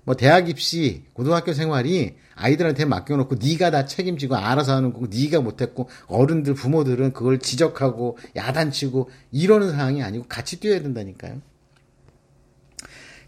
뭐 0.04 0.16
대학 0.16 0.48
입시, 0.48 1.04
고등학교 1.14 1.52
생활이 1.52 2.16
아이들한테 2.34 2.84
맡겨놓고 2.84 3.36
네가 3.36 3.70
다 3.70 3.86
책임지고 3.86 4.36
알아서 4.36 4.74
하는 4.76 4.92
거고 4.92 5.06
네가 5.06 5.40
못했고 5.40 5.88
어른들 6.08 6.54
부모들은 6.54 7.12
그걸 7.12 7.38
지적하고 7.38 8.18
야단치고 8.36 9.08
이러는 9.32 9.70
상황이 9.70 10.02
아니고 10.02 10.26
같이 10.28 10.60
뛰어야 10.60 10.82
된다니까요. 10.82 11.40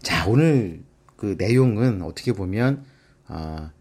자 0.03 0.27
오늘 0.27 0.83
그 1.15 1.35
내용은 1.37 2.03
어떻게 2.03 2.31
보면 2.33 2.85
어, 3.27 3.71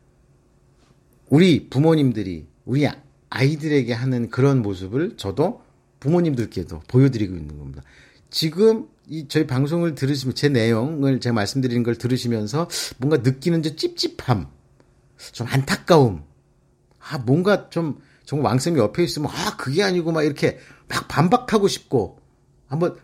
우리 1.29 1.69
부모님들이 1.69 2.47
우리 2.65 2.87
아이들에게 3.31 3.93
하는 3.93 4.31
그런 4.31 4.63
모습을 4.63 5.17
저도 5.17 5.63
부모님들께도 6.01 6.83
보여드리고 6.89 7.35
있는 7.37 7.59
겁니다. 7.59 7.83
지금 8.31 8.89
이 9.09 9.27
저희 9.29 9.47
방송을 9.47 9.95
들으시면 9.95 10.35
제 10.35 10.49
내용을 10.49 11.21
제가 11.21 11.33
말씀드리는 11.33 11.83
걸 11.83 11.97
들으시면서 11.97 12.69
뭔가 12.99 13.19
느끼는 13.19 13.63
저 13.63 13.77
찝찝함, 13.77 14.49
좀 15.33 15.47
안타까움, 15.49 16.25
아 16.99 17.19
뭔가 17.19 17.71
좀 17.71 18.01
정말 18.25 18.51
왕쌤이 18.51 18.79
옆에 18.79 19.05
있으면 19.05 19.31
아 19.33 19.57
그게 19.57 19.83
아니고 19.83 20.13
막 20.13 20.25
이렇게 20.25 20.59
막 20.89 21.07
반박하고 21.09 21.69
싶고 21.69 22.19
한번 22.67 22.97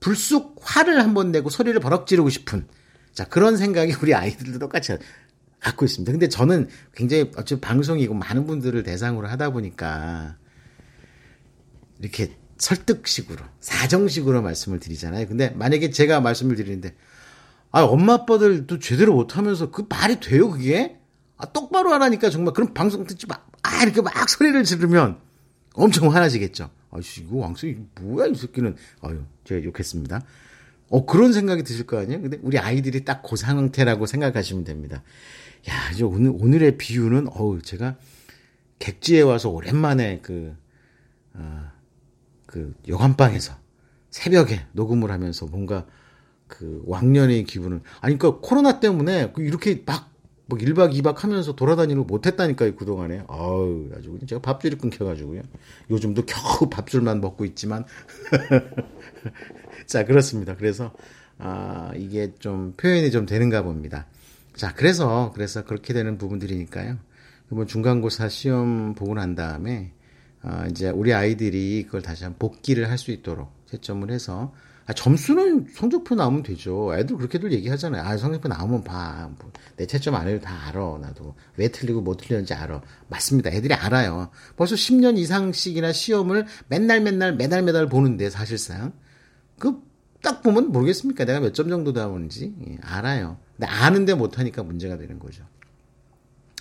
불쑥 0.00 0.56
화를 0.60 1.02
한번 1.02 1.32
내고 1.32 1.50
소리를 1.50 1.78
버럭 1.80 2.06
지르고 2.06 2.28
싶은 2.28 2.66
자 3.12 3.24
그런 3.24 3.56
생각이 3.56 3.94
우리 4.00 4.14
아이들도 4.14 4.58
똑같이 4.58 4.92
갖고 5.62 5.84
있습니다. 5.84 6.10
근데 6.10 6.28
저는 6.28 6.68
굉장히 6.94 7.30
어차피 7.36 7.60
방송이고 7.60 8.14
많은 8.14 8.46
분들을 8.46 8.82
대상으로 8.82 9.28
하다 9.28 9.50
보니까 9.50 10.36
이렇게 12.00 12.36
설득식으로 12.58 13.44
사정식으로 13.60 14.42
말씀을 14.42 14.80
드리잖아요. 14.80 15.28
근데 15.28 15.50
만약에 15.50 15.90
제가 15.90 16.20
말씀을 16.20 16.56
드리는데 16.56 16.94
아 17.70 17.82
엄마 17.82 18.14
아빠들도 18.14 18.80
제대로 18.80 19.14
못하면서 19.14 19.70
그 19.70 19.86
말이 19.88 20.20
돼요 20.20 20.50
그게? 20.50 20.98
아 21.36 21.46
똑바로 21.46 21.92
하라니까 21.92 22.28
정말 22.28 22.54
그런 22.54 22.74
방송 22.74 23.06
듣지 23.06 23.26
마. 23.26 23.36
아 23.62 23.82
이렇게 23.84 24.02
막 24.02 24.28
소리를 24.28 24.62
지르면 24.64 25.18
엄청 25.74 26.12
화나시겠죠. 26.12 26.70
아이씨 26.90 27.22
이거 27.22 27.36
왕성이 27.36 27.76
뭐야 28.00 28.26
이 28.26 28.34
새끼는 28.34 28.76
아유 29.00 29.22
제가 29.44 29.64
욕했습니다. 29.64 30.22
어 30.92 31.06
그런 31.06 31.32
생각이 31.32 31.62
드실 31.64 31.86
거 31.86 31.98
아니에요? 31.98 32.20
근데 32.20 32.38
우리 32.42 32.58
아이들이 32.58 33.04
딱 33.04 33.22
그 33.22 33.36
상태라고 33.36 34.06
생각하시면 34.06 34.64
됩니다. 34.64 35.02
야, 35.68 35.90
이제 35.92 36.04
오늘, 36.04 36.32
오늘의 36.34 36.76
비유는, 36.76 37.28
어우, 37.34 37.62
제가 37.62 37.96
객지에 38.78 39.22
와서 39.22 39.48
오랜만에 39.48 40.20
그, 40.22 40.54
어, 41.34 41.70
그 42.46 42.74
여관방에서 42.88 43.54
새벽에 44.10 44.66
녹음을 44.72 45.10
하면서 45.10 45.46
뭔가 45.46 45.86
그 46.48 46.82
왕년의 46.86 47.44
기분을, 47.44 47.80
아니, 48.00 48.18
그니까 48.18 48.40
코로나 48.42 48.80
때문에 48.80 49.32
그 49.32 49.42
이렇게 49.42 49.82
막, 49.86 50.10
뭐 50.46 50.58
1박 50.58 50.92
2박 50.92 51.16
하면서 51.18 51.54
돌아다니는 51.54 52.02
거 52.02 52.06
못했다니까요, 52.06 52.74
그동안에. 52.76 53.24
아우, 53.28 53.88
아주 53.96 54.18
제가 54.28 54.42
밥줄이 54.42 54.76
끊겨가지고요. 54.76 55.42
요즘도 55.90 56.26
겨우 56.26 56.68
밥줄만 56.68 57.20
먹고 57.22 57.44
있지만. 57.46 57.84
자, 59.92 60.06
그렇습니다. 60.06 60.56
그래서, 60.56 60.90
아, 61.36 61.92
이게 61.94 62.32
좀 62.38 62.72
표현이 62.78 63.10
좀 63.10 63.26
되는가 63.26 63.60
봅니다. 63.60 64.06
자, 64.56 64.72
그래서, 64.72 65.32
그래서 65.34 65.64
그렇게 65.66 65.92
되는 65.92 66.16
부분들이니까요. 66.16 66.96
이번 67.52 67.66
중간고사 67.66 68.30
시험 68.30 68.94
보고 68.94 69.12
난 69.12 69.34
다음에, 69.34 69.92
어, 70.42 70.64
이제 70.70 70.88
우리 70.88 71.12
아이들이 71.12 71.82
그걸 71.84 72.00
다시 72.00 72.24
한 72.24 72.36
복귀를 72.38 72.88
할 72.88 72.96
수 72.96 73.10
있도록 73.10 73.52
채점을 73.66 74.10
해서, 74.10 74.54
아, 74.86 74.94
점수는 74.94 75.66
성적표 75.74 76.14
나오면 76.14 76.42
되죠. 76.42 76.96
애들 76.96 77.18
그렇게들 77.18 77.52
얘기하잖아요. 77.52 78.02
아, 78.02 78.16
성적표 78.16 78.48
나오면 78.48 78.84
봐. 78.84 79.28
뭐, 79.38 79.52
내 79.76 79.86
채점 79.86 80.14
안 80.14 80.26
해도 80.26 80.40
다 80.40 80.68
알아. 80.68 81.00
나도. 81.02 81.34
왜 81.58 81.68
틀리고 81.68 82.00
뭐 82.00 82.16
틀렸는지 82.16 82.54
알아. 82.54 82.80
맞습니다. 83.08 83.50
애들이 83.50 83.74
알아요. 83.74 84.30
벌써 84.56 84.74
10년 84.74 85.18
이상씩이나 85.18 85.92
시험을 85.92 86.46
맨날 86.68 87.02
맨날 87.02 87.34
매달 87.34 87.62
매달 87.62 87.86
보는데, 87.90 88.30
사실상. 88.30 88.94
그, 89.58 89.82
딱 90.22 90.42
보면 90.42 90.70
모르겠습니까? 90.72 91.24
내가 91.24 91.40
몇 91.40 91.52
점 91.52 91.68
정도 91.68 91.92
나오는지. 91.92 92.54
예, 92.66 92.78
알아요. 92.82 93.38
근데 93.56 93.66
아는데 93.66 94.14
못하니까 94.14 94.62
문제가 94.62 94.96
되는 94.96 95.18
거죠. 95.18 95.44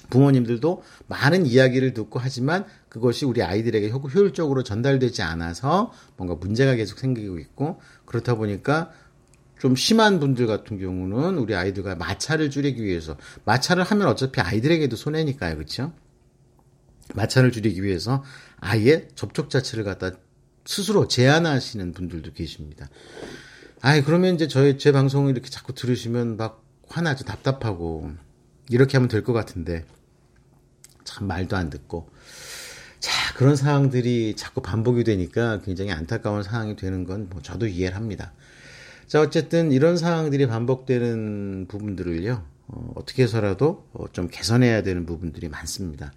부모님들도 0.10 0.84
많은 1.08 1.46
이야기를 1.46 1.94
듣고 1.94 2.20
하지만 2.20 2.66
그것이 2.90 3.26
우리 3.26 3.42
아이들에게 3.44 3.90
효율적으로 3.90 4.62
전달되지 4.64 5.22
않아서 5.22 5.94
뭔가 6.18 6.36
문제가 6.36 6.76
계속 6.76 7.00
생기고 7.00 7.40
있고 7.40 7.80
그렇다 8.06 8.36
보니까 8.36 8.92
좀 9.58 9.76
심한 9.76 10.20
분들 10.20 10.48
같은 10.48 10.80
경우는 10.80 11.38
우리 11.38 11.56
아이들과 11.56 11.96
마찰을 11.96 12.50
줄이기 12.50 12.84
위해서 12.84 13.16
마찰을 13.46 13.84
하면 13.84 14.08
어차피 14.08 14.42
아이들에게도 14.42 14.96
손해니까요. 14.96 15.56
그렇죠? 15.56 15.94
마찰을 17.14 17.52
줄이기 17.52 17.84
위해서 17.84 18.24
아예 18.58 19.08
접촉 19.16 19.50
자체를 19.50 19.84
갖다 19.84 20.12
스스로 20.66 21.08
제한하시는 21.08 21.92
분들도 21.94 22.34
계십니다. 22.34 22.90
아이 23.82 24.04
그러면 24.04 24.36
이제 24.36 24.48
저희 24.48 24.78
제 24.78 24.92
방송을 24.92 25.32
이렇게 25.32 25.50
자꾸 25.50 25.74
들으시면 25.74 26.38
막 26.38 26.64
화나죠. 26.88 27.26
답답하고. 27.26 28.12
이렇게 28.70 28.98
하면 28.98 29.10
될 29.10 29.24
것 29.24 29.34
같은데. 29.34 29.86
참 31.04 31.28
말도 31.28 31.56
안 31.56 31.70
듣고. 31.70 32.10
자, 33.00 33.34
그런 33.36 33.56
상황들이 33.56 34.36
자꾸 34.36 34.62
반복이 34.62 35.04
되니까 35.04 35.62
굉장히 35.62 35.92
안타까운 35.92 36.44
상황이 36.44 36.76
되는 36.76 37.04
건 37.06 37.28
뭐 37.30 37.42
저도 37.42 37.68
이해를 37.68 37.96
합니다. 37.98 38.34
자, 39.08 39.20
어쨌든 39.20 39.72
이런 39.72 39.98
상황들이 39.98 40.48
반복되는 40.48 41.66
부분들을요, 41.68 42.46
어, 42.68 42.94
떻게 43.06 43.24
해서라도 43.24 43.88
어, 43.94 44.06
좀 44.14 44.28
개선해야 44.30 44.84
되는 44.84 45.06
부분들이 45.06 45.50
많습니다. 45.50 46.14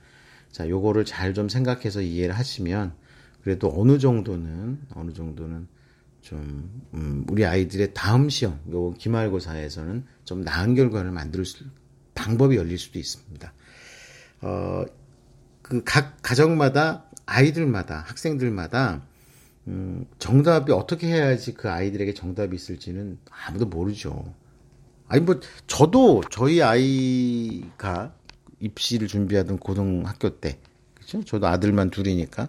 자, 0.53 0.69
요거를 0.69 1.05
잘 1.05 1.33
좀 1.35 1.49
생각해서 1.49 2.03
이해를 2.03 2.37
하시면, 2.39 2.93
그래도 3.45 3.73
어느 3.77 3.99
정도는, 3.99 4.81
어느 4.95 5.13
정도는 5.13 5.69
좀 6.23 6.83
음, 6.95 7.27
우리 7.29 7.45
아이들의 7.45 7.93
다음 7.93 8.31
시험, 8.31 8.59
요 8.73 8.95
기말고사에서는 8.95 10.05
좀 10.25 10.41
나은 10.41 10.75
결과를 10.75 11.11
만들 11.13 11.45
수, 11.45 11.65
방법이 12.15 12.57
열릴 12.57 12.79
수도 12.79 12.99
있습니다. 12.99 13.53
어, 14.41 14.85
그 15.63 15.83
각 15.85 16.23
가정마다 16.23 17.05
아이들마다 17.27 18.01
학생들마다 18.07 19.03
음, 19.67 20.07
정답이 20.19 20.73
어떻게 20.73 21.07
해야지 21.09 21.55
그 21.55 21.71
아이들에게 21.71 22.13
정답이 22.15 22.55
있을지는 22.55 23.19
아무도 23.31 23.67
모르죠. 23.67 24.35
아니 25.09 25.23
뭐 25.23 25.41
저도 25.67 26.23
저희 26.31 26.63
아이가 26.63 28.15
입시를 28.61 29.09
준비하던 29.09 29.59
고등학교 29.59 30.39
때 30.39 30.59
그렇죠? 30.95 31.25
저도 31.25 31.47
아들만 31.47 31.91
둘이니까 31.91 32.49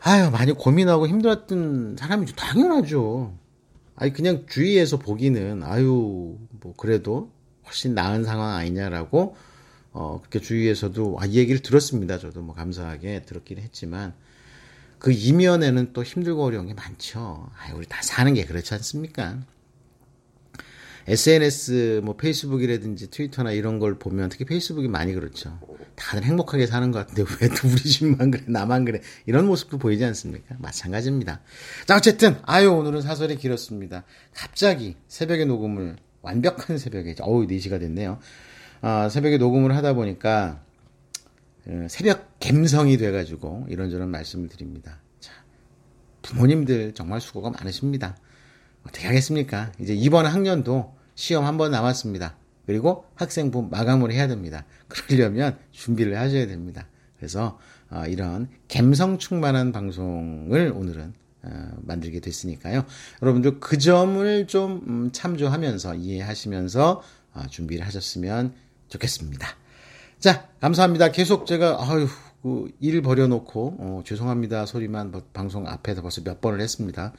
아유 0.00 0.30
많이 0.30 0.52
고민하고 0.52 1.08
힘들었던 1.08 1.96
사람이 1.98 2.26
당연하죠. 2.36 3.34
아니 3.96 4.12
그냥 4.12 4.46
주위에서 4.48 4.98
보기는 4.98 5.62
아유 5.64 6.36
뭐 6.60 6.74
그래도 6.76 7.30
훨씬 7.66 7.94
나은 7.94 8.24
상황 8.24 8.54
아니냐라고 8.54 9.36
어 9.92 10.20
그렇게 10.20 10.40
주위에서도 10.40 11.18
아, 11.20 11.26
이 11.26 11.34
얘기를 11.36 11.60
들었습니다. 11.60 12.18
저도 12.18 12.42
뭐 12.42 12.54
감사하게 12.54 13.22
들었긴 13.22 13.58
했지만 13.58 14.14
그 14.98 15.12
이면에는 15.12 15.92
또 15.92 16.02
힘들고 16.02 16.44
어려운 16.44 16.66
게 16.66 16.74
많죠. 16.74 17.50
아 17.56 17.74
우리 17.74 17.86
다 17.86 18.00
사는 18.02 18.32
게 18.34 18.44
그렇지 18.44 18.74
않습니까? 18.74 19.38
SNS 21.08 22.02
뭐 22.04 22.16
페이스북이라든지 22.16 23.10
트위터나 23.10 23.52
이런 23.52 23.78
걸 23.78 23.98
보면 23.98 24.28
특히 24.28 24.44
페이스북이 24.44 24.88
많이 24.88 25.14
그렇죠. 25.14 25.58
다들 25.94 26.24
행복하게 26.24 26.66
사는 26.66 26.90
것 26.92 27.06
같은데 27.06 27.22
왜 27.40 27.48
또 27.48 27.68
우리 27.68 27.76
집만 27.78 28.30
그래 28.30 28.44
나만 28.46 28.84
그래 28.84 29.00
이런 29.26 29.46
모습도 29.46 29.78
보이지 29.78 30.04
않습니까? 30.04 30.56
마찬가지입니다. 30.58 31.40
자 31.86 31.96
어쨌든 31.96 32.36
아유 32.42 32.70
오늘은 32.72 33.00
사설이 33.00 33.36
길었습니다. 33.36 34.04
갑자기 34.34 34.96
새벽에 35.08 35.44
녹음을 35.44 35.96
완벽한 36.22 36.78
새벽에 36.78 37.14
어우 37.20 37.46
4시가 37.46 37.80
됐네요. 37.80 38.18
아, 38.80 39.08
새벽에 39.08 39.38
녹음을 39.38 39.74
하다 39.76 39.94
보니까 39.94 40.62
어, 41.66 41.86
새벽 41.88 42.38
갬성이 42.38 42.96
돼가지고 42.96 43.66
이런저런 43.68 44.10
말씀을 44.10 44.48
드립니다. 44.48 45.00
자, 45.20 45.32
부모님들 46.22 46.94
정말 46.94 47.20
수고가 47.20 47.50
많으십니다. 47.50 48.16
어떻게 48.86 49.06
하겠습니까? 49.06 49.72
이제 49.80 49.94
이번 49.94 50.26
학년도 50.26 50.96
시험 51.18 51.44
한 51.46 51.56
번 51.56 51.72
남았습니다. 51.72 52.36
그리고 52.64 53.04
학생부 53.16 53.70
마감을 53.72 54.12
해야 54.12 54.28
됩니다. 54.28 54.64
그러려면 54.86 55.58
준비를 55.72 56.16
하셔야 56.16 56.46
됩니다. 56.46 56.86
그래서 57.16 57.58
어, 57.90 58.04
이런 58.06 58.48
감성 58.68 59.18
충만한 59.18 59.72
방송을 59.72 60.72
오늘은 60.72 61.12
어, 61.42 61.70
만들게 61.82 62.20
됐으니까요. 62.20 62.84
여러분들 63.20 63.58
그 63.58 63.78
점을 63.78 64.46
좀 64.46 64.84
음, 64.86 65.10
참조하면서 65.12 65.96
이해하시면서 65.96 67.02
어, 67.34 67.42
준비를 67.50 67.84
하셨으면 67.84 68.54
좋겠습니다. 68.88 69.48
자, 70.20 70.46
감사합니다. 70.60 71.10
계속 71.10 71.46
제가 71.46 71.78
그 71.78 72.08
일을 72.80 73.02
버려놓고 73.02 73.76
어, 73.78 74.02
죄송합니다 74.04 74.64
소리만 74.64 75.12
방송 75.32 75.66
앞에서 75.66 76.02
벌써 76.02 76.22
몇 76.22 76.40
번을 76.40 76.60
했습니다. 76.60 77.12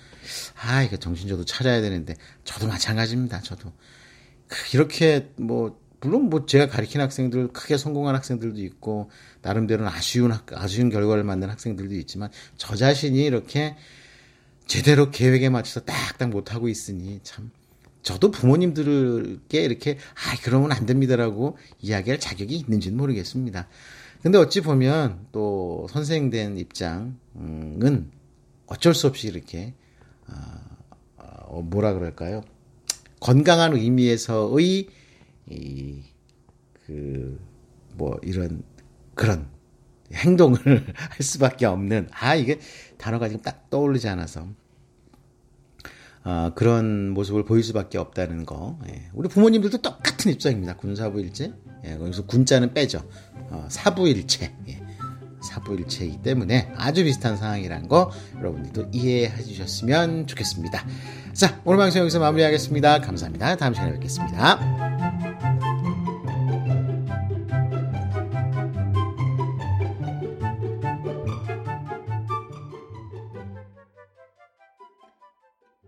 아 0.61 0.83
이거 0.83 0.97
정신 0.97 1.27
저도 1.27 1.45
찾아야 1.45 1.81
되는데 1.81 2.15
저도 2.43 2.67
마찬가지입니다. 2.67 3.41
저도 3.41 3.71
이렇게 4.73 5.31
뭐 5.35 5.79
물론 6.01 6.29
뭐 6.29 6.45
제가 6.45 6.67
가르친 6.67 7.01
학생들 7.01 7.49
크게 7.49 7.77
성공한 7.77 8.15
학생들도 8.15 8.61
있고 8.61 9.11
나름대로는 9.41 9.91
아쉬운 9.91 10.31
학, 10.31 10.45
아쉬운 10.53 10.89
결과를 10.89 11.23
만든 11.23 11.49
학생들도 11.49 11.93
있지만 11.95 12.29
저 12.57 12.75
자신이 12.75 13.21
이렇게 13.23 13.75
제대로 14.65 15.11
계획에 15.11 15.49
맞춰서 15.49 15.81
딱딱 15.81 16.29
못 16.29 16.53
하고 16.53 16.69
있으니 16.69 17.19
참 17.23 17.51
저도 18.01 18.31
부모님들께 18.31 19.61
이렇게 19.61 19.97
아 20.15 20.37
그러면 20.43 20.71
안 20.71 20.85
됩니다라고 20.85 21.57
이야기할 21.81 22.19
자격이 22.19 22.55
있는지는 22.55 22.97
모르겠습니다. 22.97 23.67
근데 24.21 24.37
어찌 24.37 24.61
보면 24.61 25.27
또 25.31 25.87
선생 25.89 26.29
된 26.29 26.57
입장은 26.57 28.11
어쩔 28.67 28.93
수 28.93 29.07
없이 29.07 29.27
이렇게 29.27 29.73
어, 31.17 31.61
뭐라 31.61 31.93
그럴까요? 31.93 32.41
건강한 33.19 33.73
의미에서의 33.75 34.87
이 35.49 36.03
그 36.85 37.37
뭐 37.95 38.17
이런 38.23 38.63
그런 39.13 39.47
행동을 40.13 40.57
할 40.95 41.21
수밖에 41.21 41.65
없는 41.65 42.07
아 42.11 42.33
이게 42.35 42.59
단어가 42.97 43.27
지금 43.27 43.41
딱 43.43 43.69
떠오르지 43.69 44.07
않아서 44.07 44.47
어, 46.29 46.51
그런 46.53 47.09
모습을 47.09 47.43
보일 47.43 47.63
수밖에 47.63 47.97
없다는 47.97 48.45
거. 48.45 48.77
예. 48.87 49.09
우리 49.13 49.27
부모님들도 49.27 49.79
똑같은 49.79 50.31
입장입니다. 50.31 50.75
군사부일체. 50.75 51.51
예, 51.85 51.97
거기서 51.97 52.27
군자는 52.27 52.75
빼죠. 52.75 53.01
어, 53.49 53.65
사부일체. 53.67 54.53
예. 54.67 54.79
사부일체이기 55.41 56.21
때문에 56.21 56.71
아주 56.75 57.03
비슷한 57.03 57.35
상황이라는 57.35 57.87
거 57.87 58.11
여러분들도 58.37 58.89
이해해 58.91 59.41
주셨으면 59.41 60.27
좋겠습니다. 60.27 60.85
자, 61.33 61.59
오늘 61.65 61.79
방송 61.79 62.01
여기서 62.01 62.19
마무리하겠습니다. 62.19 62.99
감사합니다. 63.01 63.55
다음 63.55 63.73
시간에 63.73 63.93
뵙겠습니다. 63.93 64.98